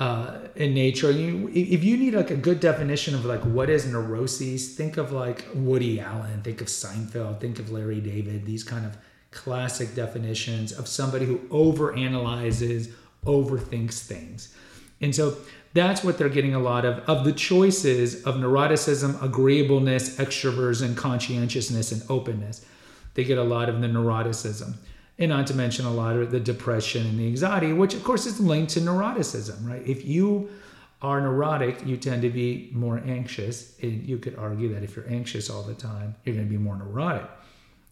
Uh, 0.00 0.38
in 0.56 0.74
nature, 0.74 1.12
you, 1.12 1.48
if 1.54 1.84
you 1.84 1.96
need 1.96 2.14
like 2.14 2.32
a 2.32 2.36
good 2.36 2.58
definition 2.58 3.14
of 3.14 3.24
like 3.24 3.42
what 3.42 3.70
is 3.70 3.86
neuroses, 3.86 4.74
think 4.74 4.96
of 4.96 5.12
like 5.12 5.46
Woody 5.54 6.00
Allen, 6.00 6.42
think 6.42 6.60
of 6.60 6.66
Seinfeld, 6.66 7.38
think 7.40 7.60
of 7.60 7.70
Larry 7.70 8.00
David, 8.00 8.44
these 8.44 8.64
kind 8.64 8.84
of 8.84 8.96
classic 9.34 9.94
definitions 9.94 10.72
of 10.72 10.88
somebody 10.88 11.26
who 11.26 11.38
overanalyzes, 11.48 12.92
overthinks 13.24 13.98
things. 13.98 14.54
And 15.00 15.14
so 15.14 15.36
that's 15.74 16.04
what 16.04 16.16
they're 16.16 16.28
getting 16.28 16.54
a 16.54 16.60
lot 16.60 16.84
of 16.84 17.00
of 17.08 17.24
the 17.24 17.32
choices 17.32 18.22
of 18.24 18.36
neuroticism, 18.36 19.20
agreeableness, 19.20 20.16
extroversion, 20.16 20.96
conscientiousness, 20.96 21.92
and 21.92 22.02
openness. 22.08 22.64
They 23.14 23.24
get 23.24 23.38
a 23.38 23.44
lot 23.44 23.68
of 23.68 23.80
the 23.80 23.88
neuroticism. 23.88 24.74
And 25.18 25.30
not 25.30 25.46
to 25.48 25.54
mention 25.54 25.84
a 25.84 25.92
lot 25.92 26.16
of 26.16 26.32
the 26.32 26.40
depression 26.40 27.06
and 27.06 27.18
the 27.18 27.26
anxiety, 27.26 27.72
which 27.72 27.94
of 27.94 28.02
course 28.02 28.26
is 28.26 28.40
linked 28.40 28.72
to 28.72 28.80
neuroticism, 28.80 29.68
right? 29.68 29.86
If 29.86 30.04
you 30.04 30.48
are 31.02 31.20
neurotic, 31.20 31.86
you 31.86 31.96
tend 31.96 32.22
to 32.22 32.30
be 32.30 32.70
more 32.72 33.00
anxious. 33.04 33.78
And 33.80 34.02
you 34.08 34.18
could 34.18 34.36
argue 34.36 34.72
that 34.74 34.82
if 34.82 34.96
you're 34.96 35.08
anxious 35.08 35.50
all 35.50 35.62
the 35.62 35.74
time, 35.74 36.16
you're 36.24 36.34
going 36.34 36.48
to 36.48 36.50
be 36.50 36.58
more 36.58 36.76
neurotic. 36.76 37.28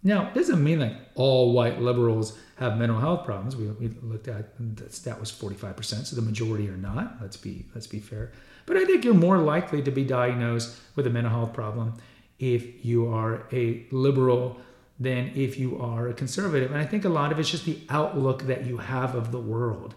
Now, 0.02 0.30
doesn't 0.30 0.62
mean 0.62 0.80
like 0.80 0.96
all 1.14 1.52
white 1.52 1.80
liberals 1.80 2.36
have 2.56 2.76
mental 2.76 2.98
health 2.98 3.24
problems. 3.24 3.56
We, 3.56 3.66
we 3.66 3.88
looked 4.02 4.28
at 4.28 4.54
that 4.76 4.92
stat 4.92 5.18
was 5.20 5.30
45%, 5.30 6.06
so 6.06 6.16
the 6.16 6.22
majority 6.22 6.68
are 6.68 6.76
not. 6.76 7.18
Let's 7.20 7.36
be 7.36 7.66
let's 7.74 7.86
be 7.86 8.00
fair. 8.00 8.32
But 8.66 8.76
I 8.76 8.84
think 8.84 9.04
you're 9.04 9.14
more 9.14 9.38
likely 9.38 9.82
to 9.82 9.90
be 9.90 10.04
diagnosed 10.04 10.76
with 10.96 11.06
a 11.06 11.10
mental 11.10 11.32
health 11.32 11.52
problem 11.52 11.94
if 12.38 12.84
you 12.84 13.12
are 13.12 13.46
a 13.52 13.86
liberal 13.90 14.60
than 14.98 15.32
if 15.34 15.58
you 15.58 15.80
are 15.80 16.08
a 16.08 16.14
conservative. 16.14 16.70
And 16.70 16.80
I 16.80 16.86
think 16.86 17.04
a 17.04 17.08
lot 17.08 17.32
of 17.32 17.38
it's 17.38 17.50
just 17.50 17.64
the 17.64 17.78
outlook 17.88 18.42
that 18.44 18.66
you 18.66 18.78
have 18.78 19.14
of 19.14 19.32
the 19.32 19.40
world. 19.40 19.94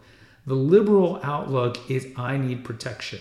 The 0.47 0.55
liberal 0.55 1.19
outlook 1.23 1.89
is 1.89 2.07
I 2.15 2.37
need 2.37 2.63
protection. 2.63 3.19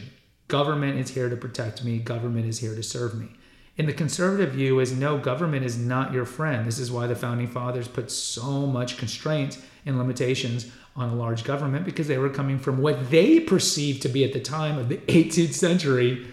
Government 0.49 0.99
is 0.99 1.11
here 1.11 1.31
to 1.31 1.37
protect 1.37 1.85
me, 1.85 1.99
government 1.99 2.47
is 2.47 2.59
here 2.59 2.75
to 2.75 2.83
serve 2.83 3.15
me. 3.15 3.31
And 3.77 3.89
the 3.89 3.93
conservative 3.93 4.53
view 4.53 4.79
is 4.79 4.93
no, 4.93 5.19
government 5.19 5.65
is 5.65 5.77
not 5.77 6.13
your 6.13 6.25
friend. 6.25 6.67
This 6.67 6.79
is 6.79 6.93
why 6.93 7.07
the 7.07 7.17
founding 7.17 7.49
fathers 7.49 7.89
put 7.89 8.11
so 8.11 8.67
much 8.67 8.99
constraints 8.99 9.61
and 9.85 9.99
limitations 9.99 10.71
on 10.97 11.11
a 11.11 11.15
large 11.15 11.43
government 11.43 11.85
because 11.85 12.07
they 12.07 12.19
were 12.19 12.31
coming 12.31 12.59
from 12.59 12.81
what 12.81 13.11
they 13.11 13.41
perceived 13.41 14.03
to 14.03 14.09
be 14.09 14.25
at 14.25 14.33
the 14.33 14.41
time 14.41 14.79
of 14.79 14.89
the 14.89 14.97
18th 15.09 15.55
century 15.55 16.27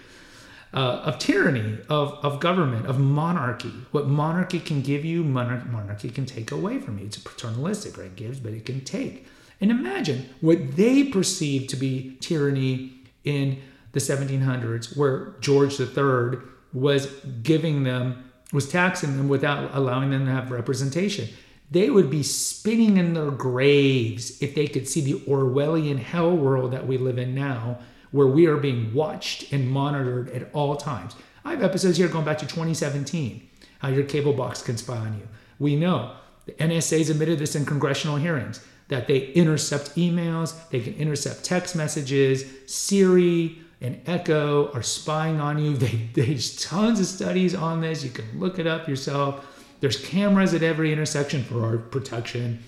uh, 0.74 1.02
of 1.04 1.20
tyranny, 1.20 1.80
of, 1.90 2.14
of 2.24 2.40
government, 2.40 2.86
of 2.86 3.00
monarchy. 3.00 3.74
What 3.92 4.08
monarchy 4.08 4.60
can 4.60 4.82
give 4.82 5.04
you, 5.04 5.24
monarch, 5.24 5.66
monarchy 5.66 6.10
can 6.10 6.26
take 6.26 6.52
away 6.52 6.80
from 6.80 6.98
you. 7.00 7.06
It's 7.06 7.18
paternalistic, 7.18 7.98
right? 7.98 8.08
It 8.08 8.16
gives, 8.16 8.40
but 8.40 8.54
it 8.54 8.66
can 8.66 8.82
take. 8.82 9.28
And 9.60 9.70
imagine 9.70 10.30
what 10.40 10.76
they 10.76 11.04
perceived 11.04 11.70
to 11.72 11.76
be 11.76 12.18
tyranny 12.22 12.94
in 13.24 13.62
the 13.92 14.00
1700s, 14.00 14.96
where 14.96 15.34
George 15.42 15.80
III 15.80 16.40
was 16.74 17.08
giving 17.44 17.84
them, 17.84 18.32
was 18.52 18.70
taxing 18.70 19.18
them 19.18 19.30
without 19.30 19.72
allowing 19.74 20.12
them 20.12 20.26
to 20.26 20.32
have 20.32 20.52
representation. 20.52 21.28
They 21.70 21.90
would 21.90 22.10
be 22.10 22.24
spinning 22.24 22.98
in 22.98 23.14
their 23.14 23.32
graves 23.32 24.42
if 24.42 24.56
they 24.56 24.68
could 24.68 24.88
see 24.88 25.02
the 25.02 25.20
Orwellian 25.22 26.00
hell 26.00 26.36
world 26.36 26.72
that 26.72 26.86
we 26.86 26.98
live 26.98 27.18
in 27.18 27.34
now, 27.34 27.80
where 28.12 28.28
we 28.28 28.46
are 28.46 28.58
being 28.58 28.94
watched 28.94 29.54
and 29.54 29.70
monitored 29.70 30.30
at 30.32 30.50
all 30.54 30.76
times. 30.76 31.16
I 31.46 31.52
have 31.52 31.64
episodes 31.64 31.98
here 31.98 32.10
going 32.10 32.26
back 32.26 32.40
to 32.40 32.46
2017, 32.46 33.48
how 33.80 33.88
your 33.88 34.04
cable 34.04 34.34
box 34.34 34.62
can 34.62 34.78
spy 34.78 34.98
on 34.98 35.18
you. 35.18 35.28
We 35.60 35.78
know 35.78 36.14
the 36.46 36.52
NSA's 36.54 37.10
admitted 37.10 37.40
this 37.40 37.56
in 37.56 37.66
congressional 37.66 38.18
hearings 38.18 38.64
that 38.90 39.08
they 39.08 39.28
intercept 39.28 39.96
emails, 39.96 40.70
they 40.70 40.82
can 40.82 40.94
intercept 40.96 41.46
text 41.46 41.78
messages, 41.78 42.44
Siri, 42.68 43.62
and 43.82 44.00
Echo 44.06 44.72
are 44.74 44.84
spying 44.84 45.40
on 45.40 45.58
you. 45.58 45.76
They, 45.78 46.10
there's 46.14 46.62
tons 46.64 47.00
of 47.00 47.08
studies 47.08 47.56
on 47.56 47.82
this. 47.82 48.04
You 48.04 48.12
can 48.12 48.40
look 48.40 48.60
it 48.60 48.68
up 48.68 48.88
yourself. 48.88 49.46
There's 49.80 49.98
cameras 49.98 50.54
at 50.54 50.62
every 50.62 50.94
intersection 50.94 51.44
for 51.44 51.66
our 51.66 51.78
protection. 51.78 52.64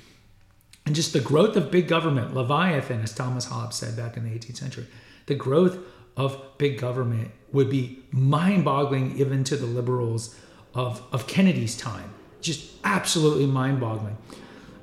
And 0.85 0.95
just 0.95 1.13
the 1.13 1.19
growth 1.19 1.55
of 1.55 1.71
big 1.71 1.87
government, 1.87 2.33
Leviathan, 2.33 3.01
as 3.01 3.13
Thomas 3.13 3.45
Hobbes 3.45 3.77
said 3.77 3.95
back 3.95 4.17
in 4.17 4.23
the 4.23 4.37
18th 4.37 4.57
century, 4.57 4.87
the 5.27 5.35
growth 5.35 5.77
of 6.17 6.41
big 6.57 6.79
government 6.79 7.31
would 7.51 7.69
be 7.69 7.99
mind 8.11 8.65
boggling 8.65 9.17
even 9.17 9.43
to 9.45 9.55
the 9.55 9.65
liberals 9.65 10.35
of, 10.73 11.01
of 11.11 11.27
Kennedy's 11.27 11.77
time. 11.77 12.13
Just 12.41 12.71
absolutely 12.83 13.45
mind 13.45 13.79
boggling. 13.79 14.17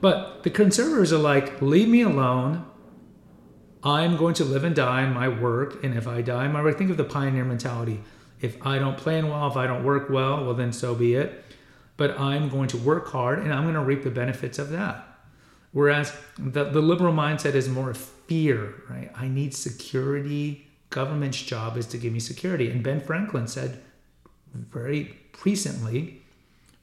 But 0.00 0.44
the 0.44 0.50
conservatives 0.50 1.12
are 1.12 1.18
like, 1.18 1.60
leave 1.60 1.88
me 1.88 2.02
alone. 2.02 2.64
I'm 3.82 4.16
going 4.16 4.34
to 4.34 4.44
live 4.44 4.64
and 4.64 4.75
die 4.75 5.02
in 5.02 5.12
my 5.12 5.28
work. 5.28 5.82
And 5.82 5.96
if 5.96 6.06
I 6.06 6.22
die 6.22 6.46
my 6.49 6.62
work, 6.62 6.76
think 6.78 6.90
of 6.90 6.96
the 6.96 7.04
pioneer 7.04 7.44
mentality. 7.44 8.00
If 8.40 8.64
I 8.66 8.78
don't 8.78 8.96
plan 8.96 9.28
well, 9.28 9.46
if 9.49 9.56
I 9.56 9.66
don't 9.66 9.84
work 9.84 10.10
well, 10.10 10.44
well, 10.44 10.54
then 10.54 10.72
so 10.72 10.94
be 10.94 11.14
it. 11.14 11.44
But 11.96 12.18
I'm 12.18 12.49
going 12.49 12.68
to 12.68 12.76
work 12.78 13.08
hard 13.08 13.40
and 13.40 13.52
I'm 13.52 13.64
going 13.64 13.75
to 13.75 13.80
reap 13.80 14.02
the 14.02 14.10
benefits 14.10 14.58
of 14.58 14.70
that. 14.70 15.06
Whereas 15.72 16.12
the, 16.38 16.64
the 16.64 16.80
liberal 16.80 17.12
mindset 17.12 17.54
is 17.54 17.68
more 17.68 17.94
fear, 17.94 18.75
right? 18.88 19.10
I 19.14 19.28
need 19.28 19.54
security. 19.54 20.66
Government's 20.90 21.40
job 21.40 21.76
is 21.76 21.87
to 21.88 21.99
give 21.99 22.12
me 22.12 22.20
security. 22.20 22.70
And 22.70 22.82
Ben 22.82 23.00
Franklin 23.00 23.46
said 23.46 23.80
very 24.54 25.16
recently, 25.44 26.22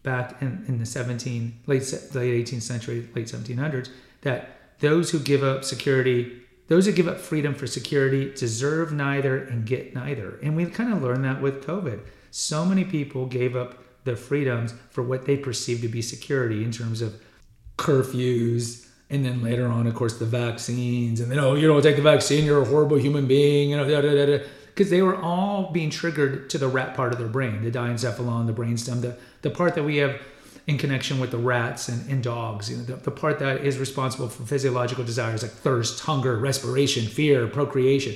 back 0.03 0.41
in, 0.41 0.63
in 0.69 0.79
the 0.79 0.85
17, 0.85 1.59
late, 1.65 1.81
late 2.13 2.47
18th 2.47 2.61
century, 2.61 3.09
late 3.13 3.27
1700s, 3.27 3.89
that 4.21 4.51
those 4.79 5.11
who 5.11 5.19
give 5.19 5.43
up 5.43 5.65
security 5.65 6.43
those 6.67 6.85
who 6.85 6.91
give 6.91 7.07
up 7.07 7.19
freedom 7.19 7.53
for 7.53 7.67
security 7.67 8.33
deserve 8.33 8.91
neither 8.91 9.37
and 9.37 9.65
get 9.65 9.95
neither. 9.95 10.37
And 10.43 10.55
we 10.55 10.65
kind 10.65 10.93
of 10.93 11.01
learned 11.01 11.23
that 11.23 11.41
with 11.41 11.65
COVID. 11.65 12.01
So 12.31 12.65
many 12.65 12.83
people 12.83 13.25
gave 13.25 13.55
up 13.55 13.83
their 14.03 14.15
freedoms 14.15 14.73
for 14.89 15.01
what 15.01 15.25
they 15.25 15.37
perceived 15.37 15.81
to 15.81 15.87
be 15.87 16.01
security 16.01 16.63
in 16.63 16.71
terms 16.71 17.01
of 17.01 17.21
curfews. 17.77 18.87
And 19.09 19.23
then 19.23 19.41
later 19.41 19.67
on, 19.67 19.87
of 19.87 19.95
course, 19.95 20.19
the 20.19 20.25
vaccines. 20.25 21.21
And 21.21 21.31
then, 21.31 21.39
oh, 21.39 21.55
you 21.55 21.67
don't 21.67 21.81
take 21.81 21.95
the 21.95 22.01
vaccine, 22.01 22.43
you're 22.43 22.61
a 22.61 22.65
horrible 22.65 22.97
human 22.97 23.27
being. 23.27 23.69
You 23.69 23.77
know, 23.77 24.43
because 24.77 24.89
they 24.89 25.01
were 25.01 25.15
all 25.15 25.71
being 25.71 25.89
triggered 25.89 26.49
to 26.49 26.57
the 26.57 26.67
rat 26.67 26.95
part 26.95 27.13
of 27.13 27.19
their 27.19 27.27
brain, 27.27 27.63
the 27.63 27.71
diencephalon, 27.71 28.45
the 28.45 28.53
brainstem, 28.53 29.01
the, 29.01 29.17
the 29.41 29.49
part 29.49 29.75
that 29.75 29.83
we 29.83 29.97
have 29.97 30.19
in 30.67 30.77
connection 30.77 31.19
with 31.19 31.31
the 31.31 31.37
rats 31.37 31.87
and, 31.87 32.09
and 32.11 32.21
dogs. 32.21 32.69
You 32.69 32.77
know, 32.77 32.83
the, 32.83 32.95
the 32.97 33.11
part 33.11 33.39
that 33.39 33.63
is 33.63 33.79
responsible 33.79 34.27
for 34.27 34.43
physiological 34.43 35.05
desires 35.05 35.41
like 35.41 35.51
thirst, 35.51 36.01
hunger, 36.01 36.37
respiration, 36.37 37.05
fear, 37.05 37.47
procreation. 37.47 38.15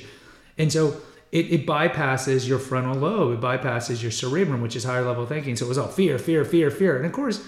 And 0.58 0.70
so 0.70 0.98
it, 1.32 1.50
it, 1.50 1.66
bypasses 1.66 2.46
your 2.46 2.58
frontal 2.58 2.94
lobe, 2.96 3.38
it 3.38 3.40
bypasses 3.40 4.02
your 4.02 4.10
cerebrum, 4.10 4.60
which 4.60 4.76
is 4.76 4.84
higher 4.84 5.02
level 5.02 5.24
thinking. 5.24 5.56
So 5.56 5.64
it 5.64 5.68
was 5.70 5.78
all 5.78 5.88
fear, 5.88 6.18
fear, 6.18 6.44
fear, 6.44 6.70
fear. 6.70 6.98
And 6.98 7.06
of 7.06 7.12
course, 7.12 7.42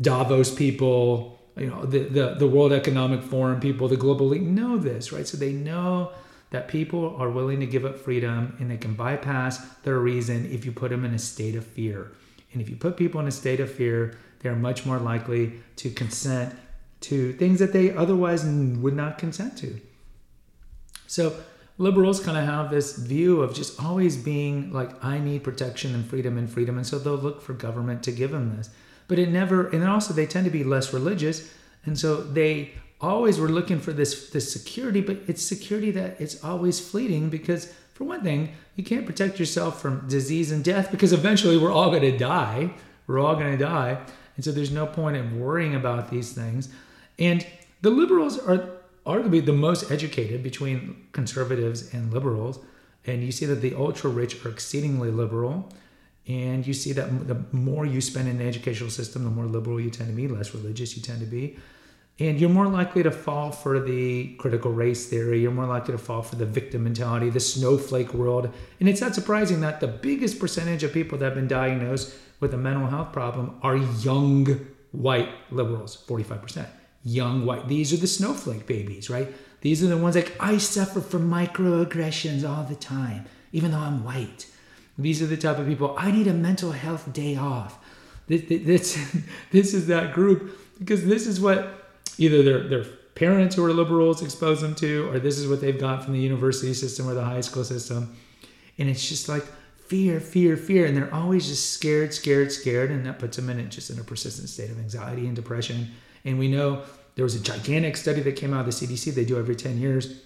Davos 0.00 0.52
people, 0.52 1.38
you 1.56 1.66
know, 1.66 1.84
the, 1.84 2.00
the, 2.00 2.34
the 2.38 2.46
World 2.46 2.72
Economic 2.72 3.22
Forum 3.22 3.60
people, 3.60 3.88
the 3.88 3.96
global 3.98 4.32
elite 4.32 4.42
know 4.42 4.78
this, 4.78 5.12
right? 5.12 5.28
So 5.28 5.36
they 5.36 5.52
know 5.52 6.12
that 6.48 6.68
people 6.68 7.14
are 7.18 7.28
willing 7.28 7.60
to 7.60 7.66
give 7.66 7.84
up 7.84 7.98
freedom 7.98 8.56
and 8.58 8.70
they 8.70 8.78
can 8.78 8.94
bypass 8.94 9.58
their 9.82 9.98
reason 9.98 10.50
if 10.50 10.64
you 10.64 10.72
put 10.72 10.90
them 10.90 11.04
in 11.04 11.12
a 11.12 11.18
state 11.18 11.56
of 11.56 11.66
fear. 11.66 12.12
And 12.54 12.62
if 12.62 12.70
you 12.70 12.76
put 12.76 12.96
people 12.96 13.20
in 13.20 13.26
a 13.26 13.32
state 13.32 13.60
of 13.60 13.70
fear, 13.70 14.16
they're 14.40 14.56
much 14.56 14.86
more 14.86 14.98
likely 14.98 15.52
to 15.76 15.90
consent 15.90 16.56
to 17.00 17.34
things 17.34 17.58
that 17.58 17.74
they 17.74 17.94
otherwise 17.94 18.44
would 18.44 18.96
not 18.96 19.18
consent 19.18 19.58
to. 19.58 19.78
So, 21.06 21.36
liberals 21.76 22.20
kind 22.20 22.38
of 22.38 22.44
have 22.44 22.70
this 22.70 22.96
view 22.96 23.42
of 23.42 23.54
just 23.54 23.82
always 23.82 24.16
being 24.16 24.72
like, 24.72 25.04
I 25.04 25.18
need 25.18 25.44
protection 25.44 25.94
and 25.94 26.06
freedom 26.06 26.38
and 26.38 26.48
freedom. 26.48 26.76
And 26.76 26.86
so 26.86 26.98
they'll 26.98 27.16
look 27.16 27.42
for 27.42 27.52
government 27.52 28.02
to 28.04 28.12
give 28.12 28.30
them 28.30 28.56
this. 28.56 28.70
But 29.08 29.18
it 29.18 29.28
never, 29.28 29.68
and 29.68 29.86
also 29.86 30.14
they 30.14 30.26
tend 30.26 30.44
to 30.46 30.50
be 30.50 30.64
less 30.64 30.92
religious. 30.92 31.52
And 31.84 31.98
so 31.98 32.22
they 32.22 32.72
always 33.00 33.38
were 33.38 33.48
looking 33.48 33.80
for 33.80 33.92
this, 33.92 34.30
this 34.30 34.50
security, 34.50 35.00
but 35.00 35.18
it's 35.26 35.42
security 35.42 35.90
that 35.90 36.20
it's 36.20 36.42
always 36.42 36.80
fleeting 36.80 37.28
because, 37.28 37.72
for 37.94 38.04
one 38.04 38.22
thing, 38.22 38.52
you 38.74 38.84
can't 38.84 39.06
protect 39.06 39.38
yourself 39.38 39.80
from 39.80 40.06
disease 40.08 40.50
and 40.50 40.64
death 40.64 40.90
because 40.90 41.12
eventually 41.12 41.56
we're 41.56 41.72
all 41.72 41.90
going 41.90 42.02
to 42.02 42.18
die. 42.18 42.70
We're 43.06 43.20
all 43.20 43.36
going 43.36 43.52
to 43.52 43.64
die. 43.64 43.98
And 44.36 44.44
so 44.44 44.50
there's 44.50 44.72
no 44.72 44.84
point 44.84 45.16
in 45.16 45.40
worrying 45.40 45.76
about 45.76 46.10
these 46.10 46.32
things. 46.32 46.68
And 47.18 47.46
the 47.82 47.90
liberals 47.90 48.38
are 48.38 48.68
arguably 49.06 49.44
the 49.44 49.52
most 49.52 49.92
educated 49.92 50.42
between 50.42 51.06
conservatives 51.12 51.94
and 51.94 52.12
liberals. 52.12 52.58
And 53.06 53.22
you 53.22 53.30
see 53.30 53.46
that 53.46 53.56
the 53.56 53.74
ultra 53.74 54.10
rich 54.10 54.44
are 54.44 54.48
exceedingly 54.48 55.10
liberal. 55.10 55.72
And 56.26 56.66
you 56.66 56.72
see 56.72 56.92
that 56.92 57.28
the 57.28 57.44
more 57.52 57.86
you 57.86 58.00
spend 58.00 58.28
in 58.28 58.38
the 58.38 58.44
educational 58.44 58.90
system, 58.90 59.22
the 59.22 59.30
more 59.30 59.44
liberal 59.44 59.80
you 59.80 59.90
tend 59.90 60.08
to 60.08 60.16
be, 60.16 60.26
less 60.26 60.52
religious 60.54 60.96
you 60.96 61.02
tend 61.02 61.20
to 61.20 61.26
be. 61.26 61.58
And 62.20 62.40
you're 62.40 62.50
more 62.50 62.68
likely 62.68 63.02
to 63.02 63.10
fall 63.10 63.50
for 63.50 63.80
the 63.80 64.34
critical 64.36 64.70
race 64.70 65.06
theory. 65.06 65.40
You're 65.40 65.50
more 65.50 65.66
likely 65.66 65.92
to 65.92 65.98
fall 65.98 66.22
for 66.22 66.36
the 66.36 66.46
victim 66.46 66.84
mentality, 66.84 67.28
the 67.28 67.40
snowflake 67.40 68.14
world. 68.14 68.52
And 68.78 68.88
it's 68.88 69.00
not 69.00 69.16
surprising 69.16 69.60
that 69.62 69.80
the 69.80 69.88
biggest 69.88 70.38
percentage 70.38 70.84
of 70.84 70.92
people 70.92 71.18
that 71.18 71.24
have 71.24 71.34
been 71.34 71.48
diagnosed 71.48 72.14
with 72.38 72.54
a 72.54 72.56
mental 72.56 72.86
health 72.86 73.12
problem 73.12 73.58
are 73.62 73.76
young 73.76 74.64
white 74.92 75.28
liberals, 75.50 76.04
45%. 76.06 76.66
Young 77.02 77.44
white. 77.44 77.66
These 77.66 77.92
are 77.92 77.96
the 77.96 78.06
snowflake 78.06 78.66
babies, 78.66 79.10
right? 79.10 79.28
These 79.62 79.82
are 79.82 79.88
the 79.88 79.96
ones 79.96 80.14
like, 80.14 80.36
I 80.38 80.58
suffer 80.58 81.00
from 81.00 81.28
microaggressions 81.28 82.48
all 82.48 82.62
the 82.64 82.76
time, 82.76 83.26
even 83.52 83.72
though 83.72 83.78
I'm 83.78 84.04
white. 84.04 84.46
These 84.96 85.20
are 85.20 85.26
the 85.26 85.36
type 85.36 85.58
of 85.58 85.66
people, 85.66 85.96
I 85.98 86.12
need 86.12 86.28
a 86.28 86.32
mental 86.32 86.72
health 86.72 87.12
day 87.12 87.34
off. 87.34 87.78
This, 88.28 88.42
this, 88.48 89.16
this 89.50 89.74
is 89.74 89.88
that 89.88 90.12
group 90.12 90.58
because 90.78 91.04
this 91.04 91.26
is 91.26 91.40
what 91.40 91.83
either 92.18 92.42
they're 92.42 92.68
they're 92.68 92.86
parents 93.14 93.54
who 93.54 93.64
are 93.64 93.72
liberals 93.72 94.22
expose 94.22 94.60
them 94.60 94.74
to, 94.74 95.08
or 95.10 95.18
this 95.18 95.38
is 95.38 95.48
what 95.48 95.60
they've 95.60 95.78
got 95.78 96.04
from 96.04 96.12
the 96.12 96.18
university 96.18 96.74
system 96.74 97.08
or 97.08 97.14
the 97.14 97.24
high 97.24 97.40
school 97.40 97.64
system. 97.64 98.16
And 98.78 98.88
it's 98.88 99.08
just 99.08 99.28
like 99.28 99.44
fear, 99.86 100.20
fear, 100.20 100.56
fear. 100.56 100.86
And 100.86 100.96
they're 100.96 101.12
always 101.14 101.46
just 101.46 101.72
scared, 101.72 102.12
scared, 102.12 102.50
scared. 102.50 102.90
And 102.90 103.06
that 103.06 103.18
puts 103.18 103.36
them 103.36 103.50
in 103.50 103.70
just 103.70 103.90
in 103.90 103.98
a 103.98 104.04
persistent 104.04 104.48
state 104.48 104.70
of 104.70 104.78
anxiety 104.78 105.26
and 105.26 105.36
depression. 105.36 105.90
And 106.24 106.38
we 106.38 106.48
know 106.48 106.82
there 107.14 107.24
was 107.24 107.36
a 107.36 107.40
gigantic 107.40 107.96
study 107.96 108.20
that 108.22 108.36
came 108.36 108.52
out 108.52 108.66
of 108.66 108.66
the 108.66 108.86
CDC, 108.86 109.14
they 109.14 109.24
do 109.24 109.38
every 109.38 109.54
10 109.54 109.78
years, 109.78 110.22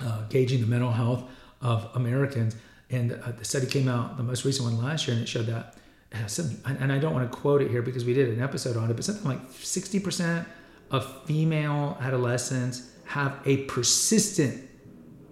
uh, 0.00 0.22
gauging 0.30 0.62
the 0.62 0.66
mental 0.66 0.92
health 0.92 1.24
of 1.60 1.90
Americans. 1.94 2.56
And 2.88 3.12
uh, 3.12 3.32
the 3.32 3.44
study 3.44 3.66
came 3.66 3.88
out, 3.88 4.16
the 4.16 4.22
most 4.22 4.44
recent 4.44 4.72
one 4.72 4.82
last 4.82 5.06
year, 5.06 5.16
and 5.16 5.24
it 5.24 5.28
showed 5.28 5.46
that, 5.46 5.74
uh, 6.14 6.42
and 6.64 6.92
I 6.92 6.98
don't 6.98 7.12
want 7.12 7.30
to 7.30 7.36
quote 7.36 7.60
it 7.60 7.70
here 7.70 7.82
because 7.82 8.04
we 8.04 8.14
did 8.14 8.28
an 8.30 8.40
episode 8.40 8.76
on 8.76 8.88
it, 8.88 8.94
but 8.94 9.04
something 9.04 9.24
like 9.24 9.50
60% 9.50 10.46
of 10.90 11.24
female 11.24 11.96
adolescents 12.00 12.90
have 13.06 13.38
a 13.44 13.58
persistent 13.64 14.68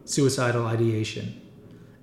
suicidal 0.05 0.67
ideation 0.67 1.41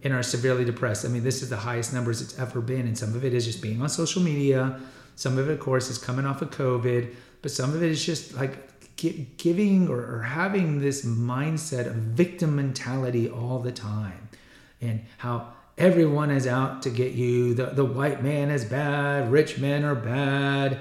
and 0.03 0.13
are 0.13 0.23
severely 0.23 0.65
depressed. 0.65 1.05
I 1.05 1.09
mean, 1.09 1.23
this 1.23 1.41
is 1.41 1.49
the 1.49 1.57
highest 1.57 1.93
numbers 1.93 2.21
it's 2.21 2.37
ever 2.39 2.61
been, 2.61 2.81
and 2.87 2.97
some 2.97 3.15
of 3.15 3.23
it 3.23 3.33
is 3.33 3.45
just 3.45 3.61
being 3.61 3.81
on 3.81 3.89
social 3.89 4.21
media. 4.21 4.79
Some 5.15 5.37
of 5.37 5.49
it, 5.49 5.53
of 5.53 5.59
course, 5.59 5.89
is 5.89 5.97
coming 5.97 6.25
off 6.25 6.41
of 6.41 6.49
COVID, 6.49 7.13
but 7.41 7.51
some 7.51 7.73
of 7.73 7.83
it 7.83 7.91
is 7.91 8.03
just 8.03 8.33
like 8.33 8.67
giving 8.95 9.87
or, 9.87 10.17
or 10.17 10.21
having 10.21 10.79
this 10.79 11.05
mindset 11.05 11.87
of 11.87 11.93
victim 11.93 12.55
mentality 12.55 13.29
all 13.29 13.59
the 13.59 13.71
time, 13.71 14.29
and 14.79 15.05
how 15.17 15.53
everyone 15.77 16.31
is 16.31 16.47
out 16.47 16.81
to 16.83 16.89
get 16.89 17.13
you. 17.13 17.53
The, 17.53 17.67
the 17.67 17.85
white 17.85 18.23
man 18.23 18.49
is 18.49 18.65
bad, 18.65 19.31
rich 19.31 19.59
men 19.59 19.83
are 19.83 19.95
bad, 19.95 20.79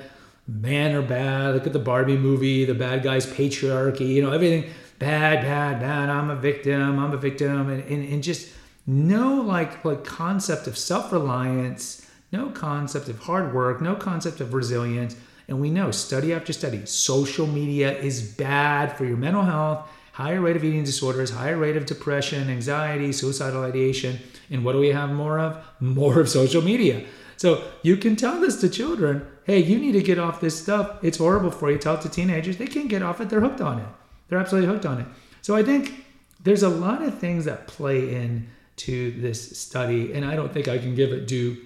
men 0.50 0.94
are 0.94 1.02
bad. 1.02 1.54
Look 1.54 1.66
at 1.66 1.72
the 1.72 1.78
Barbie 1.78 2.16
movie, 2.16 2.64
the 2.64 2.74
bad 2.74 3.02
guy's 3.02 3.26
patriarchy, 3.26 4.08
you 4.08 4.22
know, 4.22 4.32
everything. 4.32 4.70
Bad, 4.98 5.42
bad, 5.42 5.80
bad. 5.80 6.10
I'm 6.10 6.28
a 6.28 6.36
victim, 6.36 6.98
I'm 6.98 7.12
a 7.12 7.16
victim, 7.16 7.70
and, 7.70 7.82
and, 7.84 8.12
and 8.12 8.22
just 8.22 8.52
no 8.86 9.40
like 9.40 9.84
like 9.84 10.04
concept 10.04 10.66
of 10.66 10.76
self-reliance 10.76 12.06
no 12.32 12.48
concept 12.50 13.08
of 13.08 13.18
hard 13.20 13.54
work 13.54 13.80
no 13.80 13.94
concept 13.94 14.40
of 14.40 14.52
resilience. 14.52 15.14
And 15.46 15.60
we 15.60 15.70
know 15.70 15.90
study 15.90 16.32
after 16.32 16.52
study 16.52 16.86
social 16.86 17.46
media 17.46 17.96
is 17.98 18.20
bad 18.34 18.96
for 18.96 19.04
your 19.04 19.16
mental 19.16 19.42
health 19.42 19.88
higher 20.12 20.40
rate 20.40 20.56
of 20.56 20.64
eating 20.64 20.82
disorders 20.82 21.30
higher 21.30 21.56
rate 21.56 21.76
of 21.76 21.86
depression 21.86 22.50
anxiety 22.50 23.12
suicidal 23.12 23.62
ideation. 23.62 24.18
And 24.50 24.64
what 24.64 24.72
do 24.72 24.78
we 24.78 24.88
have 24.88 25.10
more 25.10 25.38
of? 25.38 25.64
More 25.80 26.20
of 26.20 26.28
social 26.28 26.62
media 26.62 27.04
so 27.40 27.64
you 27.82 27.96
can 27.96 28.14
tell 28.16 28.38
this 28.40 28.60
to 28.60 28.68
children 28.68 29.26
hey 29.44 29.58
you 29.58 29.78
need 29.78 29.92
to 29.92 30.02
get 30.02 30.18
off 30.18 30.40
this 30.40 30.60
stuff 30.60 31.02
it's 31.02 31.18
horrible 31.18 31.50
for 31.50 31.70
you 31.70 31.78
tell 31.78 31.94
it 31.94 32.00
to 32.00 32.08
teenagers 32.08 32.56
they 32.56 32.66
can't 32.66 32.88
get 32.88 33.02
off 33.02 33.20
it 33.20 33.28
they're 33.28 33.40
hooked 33.40 33.60
on 33.60 33.78
it 33.78 33.86
they're 34.28 34.38
absolutely 34.38 34.68
hooked 34.72 34.86
on 34.86 35.00
it 35.00 35.06
so 35.40 35.56
i 35.56 35.62
think 35.62 36.04
there's 36.42 36.62
a 36.62 36.68
lot 36.68 37.02
of 37.02 37.18
things 37.18 37.44
that 37.44 37.66
play 37.66 38.14
in 38.14 38.48
to 38.80 39.10
this 39.20 39.58
study, 39.58 40.12
and 40.14 40.24
I 40.24 40.36
don't 40.36 40.52
think 40.52 40.66
I 40.66 40.78
can 40.78 40.94
give 40.94 41.12
it 41.12 41.26
due 41.26 41.56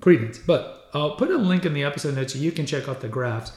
credence. 0.00 0.38
But 0.38 0.88
I'll 0.94 1.16
put 1.16 1.30
a 1.30 1.36
link 1.36 1.66
in 1.66 1.74
the 1.74 1.82
episode 1.82 2.14
notes 2.14 2.34
so 2.34 2.38
you 2.38 2.52
can 2.52 2.66
check 2.66 2.88
out 2.88 3.00
the 3.00 3.08
graphs. 3.08 3.52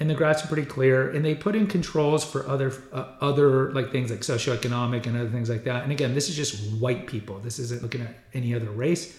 And 0.00 0.08
the 0.08 0.14
graphs 0.14 0.42
are 0.44 0.48
pretty 0.48 0.64
clear, 0.64 1.10
and 1.10 1.22
they 1.24 1.34
put 1.34 1.54
in 1.54 1.66
controls 1.66 2.24
for 2.24 2.48
other 2.48 2.72
uh, 2.90 3.04
other 3.20 3.70
like 3.72 3.92
things 3.92 4.10
like 4.10 4.20
socioeconomic 4.20 5.06
and 5.06 5.14
other 5.14 5.28
things 5.28 5.50
like 5.50 5.64
that. 5.64 5.82
And 5.82 5.92
again, 5.92 6.14
this 6.14 6.30
is 6.30 6.34
just 6.34 6.72
white 6.80 7.06
people. 7.06 7.38
This 7.38 7.58
isn't 7.58 7.82
looking 7.82 8.00
at 8.00 8.14
any 8.32 8.54
other 8.54 8.70
race. 8.70 9.18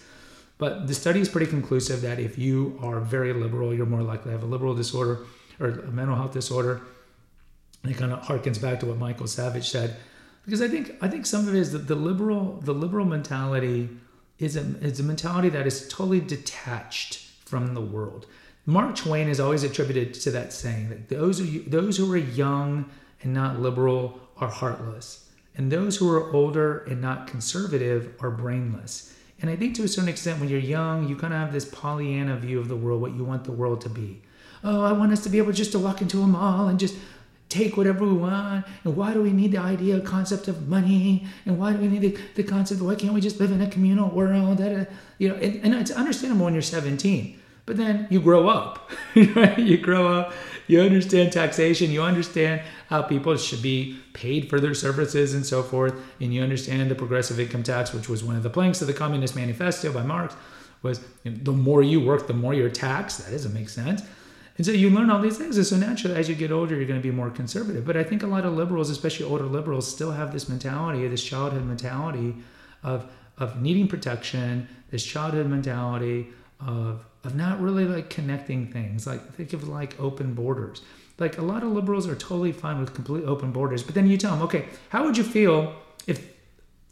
But 0.62 0.86
the 0.86 0.94
study 0.94 1.18
is 1.20 1.28
pretty 1.28 1.48
conclusive 1.48 2.02
that 2.02 2.20
if 2.20 2.38
you 2.38 2.78
are 2.80 3.00
very 3.00 3.32
liberal, 3.32 3.74
you're 3.74 3.84
more 3.84 4.04
likely 4.04 4.26
to 4.26 4.30
have 4.30 4.44
a 4.44 4.46
liberal 4.46 4.76
disorder 4.76 5.26
or 5.58 5.70
a 5.70 5.90
mental 5.90 6.14
health 6.14 6.32
disorder. 6.32 6.82
And 7.82 7.90
it 7.90 7.98
kind 7.98 8.12
of 8.12 8.20
harkens 8.20 8.62
back 8.62 8.78
to 8.78 8.86
what 8.86 8.96
Michael 8.96 9.26
Savage 9.26 9.68
said 9.68 9.96
because 10.44 10.62
I 10.62 10.68
think 10.68 10.94
I 11.00 11.08
think 11.08 11.26
some 11.26 11.48
of 11.48 11.54
it 11.56 11.58
is 11.58 11.72
that 11.72 11.88
the 11.88 11.96
liberal 11.96 12.60
the 12.62 12.74
liberal 12.74 13.04
mentality 13.04 13.88
is 14.38 14.54
a 14.54 14.60
is 14.80 15.00
a 15.00 15.02
mentality 15.02 15.48
that 15.48 15.66
is 15.66 15.88
totally 15.88 16.20
detached 16.20 17.14
from 17.44 17.74
the 17.74 17.80
world. 17.80 18.26
Mark 18.64 18.94
Twain 18.94 19.28
is 19.28 19.40
always 19.40 19.64
attributed 19.64 20.14
to 20.14 20.30
that 20.30 20.52
saying 20.52 20.90
that 20.90 21.08
those 21.08 21.40
who 21.40 21.62
those 21.62 21.96
who 21.96 22.12
are 22.12 22.16
young 22.16 22.88
and 23.22 23.34
not 23.34 23.58
liberal 23.58 24.20
are 24.36 24.52
heartless, 24.62 25.28
and 25.56 25.72
those 25.72 25.96
who 25.96 26.08
are 26.08 26.32
older 26.32 26.84
and 26.84 27.00
not 27.00 27.26
conservative 27.26 28.14
are 28.20 28.30
brainless. 28.30 29.12
And 29.42 29.50
I 29.50 29.56
think 29.56 29.74
to 29.74 29.82
a 29.82 29.88
certain 29.88 30.08
extent, 30.08 30.38
when 30.38 30.48
you're 30.48 30.60
young, 30.60 31.08
you 31.08 31.16
kind 31.16 31.34
of 31.34 31.40
have 31.40 31.52
this 31.52 31.64
Pollyanna 31.64 32.36
view 32.36 32.60
of 32.60 32.68
the 32.68 32.76
world, 32.76 33.02
what 33.02 33.12
you 33.14 33.24
want 33.24 33.44
the 33.44 33.52
world 33.52 33.80
to 33.82 33.88
be. 33.88 34.22
Oh, 34.62 34.84
I 34.84 34.92
want 34.92 35.12
us 35.12 35.22
to 35.24 35.28
be 35.28 35.38
able 35.38 35.52
just 35.52 35.72
to 35.72 35.80
walk 35.80 36.00
into 36.00 36.22
a 36.22 36.26
mall 36.26 36.68
and 36.68 36.78
just 36.78 36.94
take 37.48 37.76
whatever 37.76 38.06
we 38.06 38.12
want. 38.12 38.64
And 38.84 38.96
why 38.96 39.12
do 39.12 39.20
we 39.20 39.32
need 39.32 39.50
the 39.50 39.58
idea 39.58 40.00
concept 40.00 40.46
of 40.46 40.68
money? 40.68 41.26
And 41.44 41.58
why 41.58 41.72
do 41.72 41.78
we 41.78 41.88
need 41.88 42.02
the, 42.02 42.18
the 42.36 42.44
concept 42.44 42.80
why 42.80 42.94
can't 42.94 43.12
we 43.12 43.20
just 43.20 43.40
live 43.40 43.50
in 43.50 43.60
a 43.60 43.68
communal 43.68 44.08
world? 44.10 44.58
That, 44.58 44.90
you 45.18 45.28
know 45.28 45.34
and, 45.34 45.60
and, 45.64 45.74
it's 45.74 45.90
understandable 45.90 46.44
when 46.44 46.54
you're 46.54 46.62
17 46.62 47.38
but 47.66 47.76
then 47.76 48.08
you 48.10 48.20
grow 48.20 48.48
up 48.48 48.90
right? 49.36 49.58
You 49.58 49.76
grow 49.76 50.06
up 50.06 50.32
you 50.66 50.80
understand 50.80 51.32
taxation 51.32 51.90
you 51.90 52.02
understand 52.02 52.60
how 52.88 53.02
people 53.02 53.36
should 53.36 53.62
be 53.62 53.98
paid 54.12 54.48
for 54.48 54.60
their 54.60 54.74
services 54.74 55.34
and 55.34 55.44
so 55.44 55.62
forth 55.62 55.94
and 56.20 56.32
you 56.32 56.42
understand 56.42 56.90
the 56.90 56.94
progressive 56.94 57.38
income 57.38 57.62
tax 57.62 57.92
which 57.92 58.08
was 58.08 58.22
one 58.22 58.36
of 58.36 58.42
the 58.42 58.50
planks 58.50 58.80
of 58.80 58.86
the 58.86 58.94
communist 58.94 59.36
manifesto 59.36 59.92
by 59.92 60.02
marx 60.02 60.34
was 60.82 61.00
you 61.24 61.30
know, 61.30 61.38
the 61.42 61.52
more 61.52 61.82
you 61.82 62.00
work 62.00 62.26
the 62.26 62.34
more 62.34 62.54
you're 62.54 62.70
taxed 62.70 63.24
that 63.24 63.30
doesn't 63.30 63.54
make 63.54 63.68
sense 63.68 64.02
and 64.58 64.66
so 64.66 64.72
you 64.72 64.90
learn 64.90 65.10
all 65.10 65.20
these 65.20 65.38
things. 65.38 65.56
And 65.56 65.66
so 65.66 65.76
naturally, 65.76 66.16
as 66.16 66.28
you 66.28 66.34
get 66.34 66.52
older, 66.52 66.76
you're 66.76 66.84
going 66.84 67.00
to 67.00 67.02
be 67.02 67.14
more 67.14 67.30
conservative. 67.30 67.84
But 67.86 67.96
I 67.96 68.04
think 68.04 68.22
a 68.22 68.26
lot 68.26 68.44
of 68.44 68.52
liberals, 68.52 68.90
especially 68.90 69.26
older 69.26 69.44
liberals, 69.44 69.90
still 69.90 70.12
have 70.12 70.32
this 70.32 70.48
mentality, 70.48 71.06
this 71.08 71.24
childhood 71.24 71.64
mentality 71.64 72.36
of, 72.82 73.10
of 73.38 73.62
needing 73.62 73.88
protection, 73.88 74.68
this 74.90 75.04
childhood 75.04 75.46
mentality 75.46 76.28
of, 76.60 77.04
of 77.24 77.34
not 77.34 77.60
really 77.60 77.84
like 77.84 78.10
connecting 78.10 78.66
things. 78.66 79.06
Like 79.06 79.34
think 79.34 79.52
of 79.52 79.68
like 79.68 79.98
open 80.00 80.34
borders. 80.34 80.82
Like 81.18 81.38
a 81.38 81.42
lot 81.42 81.62
of 81.62 81.70
liberals 81.70 82.08
are 82.08 82.16
totally 82.16 82.52
fine 82.52 82.80
with 82.80 82.94
complete 82.94 83.24
open 83.24 83.52
borders. 83.52 83.82
But 83.82 83.94
then 83.94 84.08
you 84.08 84.16
tell 84.16 84.32
them, 84.32 84.42
okay, 84.42 84.66
how 84.88 85.04
would 85.04 85.16
you 85.16 85.24
feel 85.24 85.74
if 86.06 86.32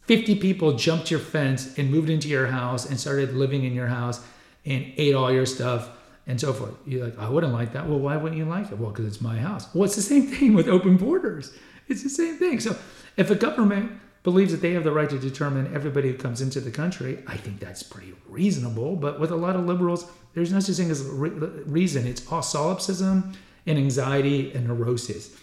50 0.02 0.36
people 0.36 0.72
jumped 0.74 1.10
your 1.10 1.20
fence 1.20 1.78
and 1.78 1.90
moved 1.90 2.10
into 2.10 2.28
your 2.28 2.46
house 2.48 2.88
and 2.88 2.98
started 2.98 3.34
living 3.34 3.64
in 3.64 3.74
your 3.74 3.86
house 3.86 4.24
and 4.64 4.92
ate 4.96 5.14
all 5.14 5.32
your 5.32 5.46
stuff 5.46 5.90
and 6.26 6.40
so 6.40 6.52
forth. 6.52 6.74
You're 6.86 7.04
like, 7.06 7.18
I 7.18 7.28
wouldn't 7.28 7.52
like 7.52 7.72
that. 7.72 7.88
Well, 7.88 7.98
why 7.98 8.16
wouldn't 8.16 8.38
you 8.38 8.44
like 8.44 8.70
it? 8.70 8.78
Well, 8.78 8.90
because 8.90 9.06
it's 9.06 9.20
my 9.20 9.36
house. 9.36 9.72
Well, 9.74 9.84
it's 9.84 9.96
the 9.96 10.02
same 10.02 10.26
thing 10.26 10.54
with 10.54 10.68
open 10.68 10.96
borders. 10.96 11.52
It's 11.88 12.02
the 12.02 12.08
same 12.08 12.36
thing. 12.36 12.60
So 12.60 12.76
if 13.16 13.30
a 13.30 13.34
government 13.34 13.92
believes 14.22 14.52
that 14.52 14.60
they 14.60 14.72
have 14.72 14.84
the 14.84 14.92
right 14.92 15.08
to 15.08 15.18
determine 15.18 15.74
everybody 15.74 16.10
who 16.10 16.18
comes 16.18 16.40
into 16.40 16.60
the 16.60 16.70
country, 16.70 17.22
I 17.26 17.36
think 17.36 17.58
that's 17.58 17.82
pretty 17.82 18.14
reasonable. 18.28 18.96
But 18.96 19.18
with 19.18 19.30
a 19.30 19.36
lot 19.36 19.56
of 19.56 19.66
liberals, 19.66 20.10
there's 20.34 20.52
no 20.52 20.60
such 20.60 20.76
thing 20.76 20.90
as 20.90 21.02
re- 21.02 21.30
reason. 21.30 22.06
It's 22.06 22.30
all 22.30 22.42
solipsism 22.42 23.32
and 23.66 23.78
anxiety 23.78 24.52
and 24.52 24.66
neurosis. 24.66 25.36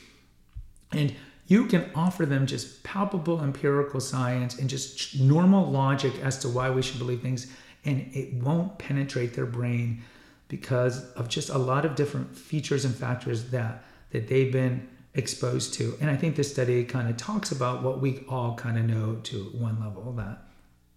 And 0.92 1.16
you 1.48 1.66
can 1.66 1.90
offer 1.96 2.26
them 2.26 2.46
just 2.46 2.84
palpable 2.84 3.42
empirical 3.42 4.00
science 4.00 4.60
and 4.60 4.70
just 4.70 5.20
normal 5.20 5.70
logic 5.72 6.14
as 6.22 6.38
to 6.40 6.50
why 6.50 6.70
we 6.70 6.82
should 6.82 7.00
believe 7.00 7.22
things, 7.22 7.52
and 7.86 8.10
it 8.14 8.34
won't 8.36 8.78
penetrate 8.78 9.34
their 9.34 9.46
brain 9.46 10.04
because 10.50 11.10
of 11.14 11.30
just 11.30 11.50
a 11.50 11.58
lot 11.58 11.86
of 11.86 11.96
different 11.96 12.36
features 12.36 12.86
and 12.86 12.94
factors 12.94 13.50
that 13.52 13.84
that 14.12 14.28
they've 14.28 14.52
been 14.54 14.88
exposed 15.18 15.74
to. 15.74 15.98
And 16.00 16.10
I 16.10 16.16
think 16.16 16.36
this 16.36 16.52
study 16.52 16.86
kind 16.86 17.10
of 17.10 17.18
talks 17.18 17.52
about 17.52 17.84
what 17.84 18.00
we 18.00 18.24
all 18.30 18.56
kind 18.56 18.78
of 18.78 18.86
know 18.86 19.16
to 19.24 19.44
one 19.58 19.80
level 19.80 20.14
that 20.14 20.44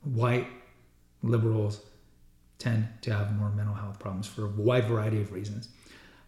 white 0.05 0.47
liberals 1.23 1.81
tend 2.59 2.87
to 3.03 3.13
have 3.13 3.35
more 3.37 3.51
mental 3.51 3.75
health 3.75 3.99
problems 3.99 4.27
for 4.27 4.45
a 4.45 4.49
wide 4.49 4.85
variety 4.85 5.21
of 5.21 5.33
reasons. 5.33 5.69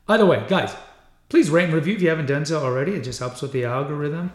Either 0.09 0.27
way, 0.27 0.45
guys, 0.49 0.75
please 1.29 1.51
rate 1.51 1.65
and 1.65 1.75
review 1.75 1.95
if 1.95 2.03
you 2.03 2.09
haven't 2.09 2.27
done 2.27 2.45
so 2.45 2.65
already. 2.65 2.93
It 2.93 3.05
just 3.05 3.21
helps 3.21 3.43
with 3.43 3.53
the 3.53 3.65
algorithm 3.65 4.33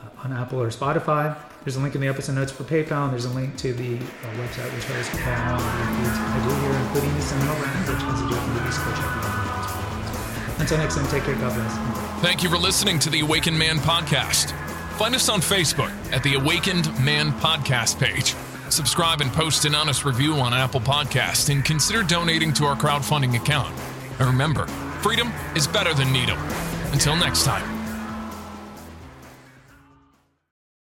uh, 0.00 0.24
on 0.24 0.32
Apple 0.32 0.60
or 0.62 0.68
Spotify. 0.68 1.36
There's 1.64 1.76
a 1.76 1.80
link 1.80 1.94
in 1.94 2.00
the 2.00 2.08
episode 2.08 2.34
notes 2.34 2.52
for 2.52 2.64
PayPal, 2.64 3.04
and 3.04 3.12
there's 3.12 3.24
a 3.24 3.30
link 3.30 3.56
to 3.58 3.72
the 3.72 3.96
uh, 3.96 3.98
website 4.36 4.72
which 4.74 4.84
has 4.84 5.08
all 5.08 5.58
the 5.58 5.70
feeds 5.96 6.18
I 6.18 6.48
do 6.48 6.54
here, 6.60 6.78
including 6.86 7.14
the 7.14 7.22
seminal 7.22 7.54
round, 7.54 7.88
which 7.88 7.96
is 7.96 8.20
a 8.20 8.24
movies. 8.24 8.78
Go 8.78 8.90
check 8.90 9.16
it 9.16 9.24
out. 9.24 9.81
Until 10.58 10.78
next 10.78 10.96
time, 10.96 11.06
take 11.08 11.24
care. 11.24 11.34
God 11.34 11.54
bless. 11.54 12.20
Thank 12.22 12.42
you 12.42 12.50
for 12.50 12.58
listening 12.58 12.98
to 13.00 13.10
the 13.10 13.20
Awakened 13.20 13.58
Man 13.58 13.78
podcast. 13.78 14.52
Find 14.96 15.14
us 15.14 15.28
on 15.28 15.40
Facebook 15.40 15.90
at 16.12 16.22
the 16.22 16.34
Awakened 16.34 16.86
Man 17.04 17.32
podcast 17.32 17.98
page. 17.98 18.34
Subscribe 18.72 19.20
and 19.20 19.32
post 19.32 19.64
an 19.64 19.74
honest 19.74 20.04
review 20.04 20.34
on 20.34 20.54
Apple 20.54 20.80
Podcast, 20.80 21.50
and 21.50 21.64
consider 21.64 22.02
donating 22.02 22.52
to 22.54 22.64
our 22.64 22.76
crowdfunding 22.76 23.36
account. 23.36 23.74
And 24.18 24.28
remember, 24.28 24.66
freedom 25.02 25.30
is 25.56 25.66
better 25.66 25.92
than 25.92 26.12
needle. 26.12 26.38
Until 26.92 27.16
next 27.16 27.44
time. 27.44 27.71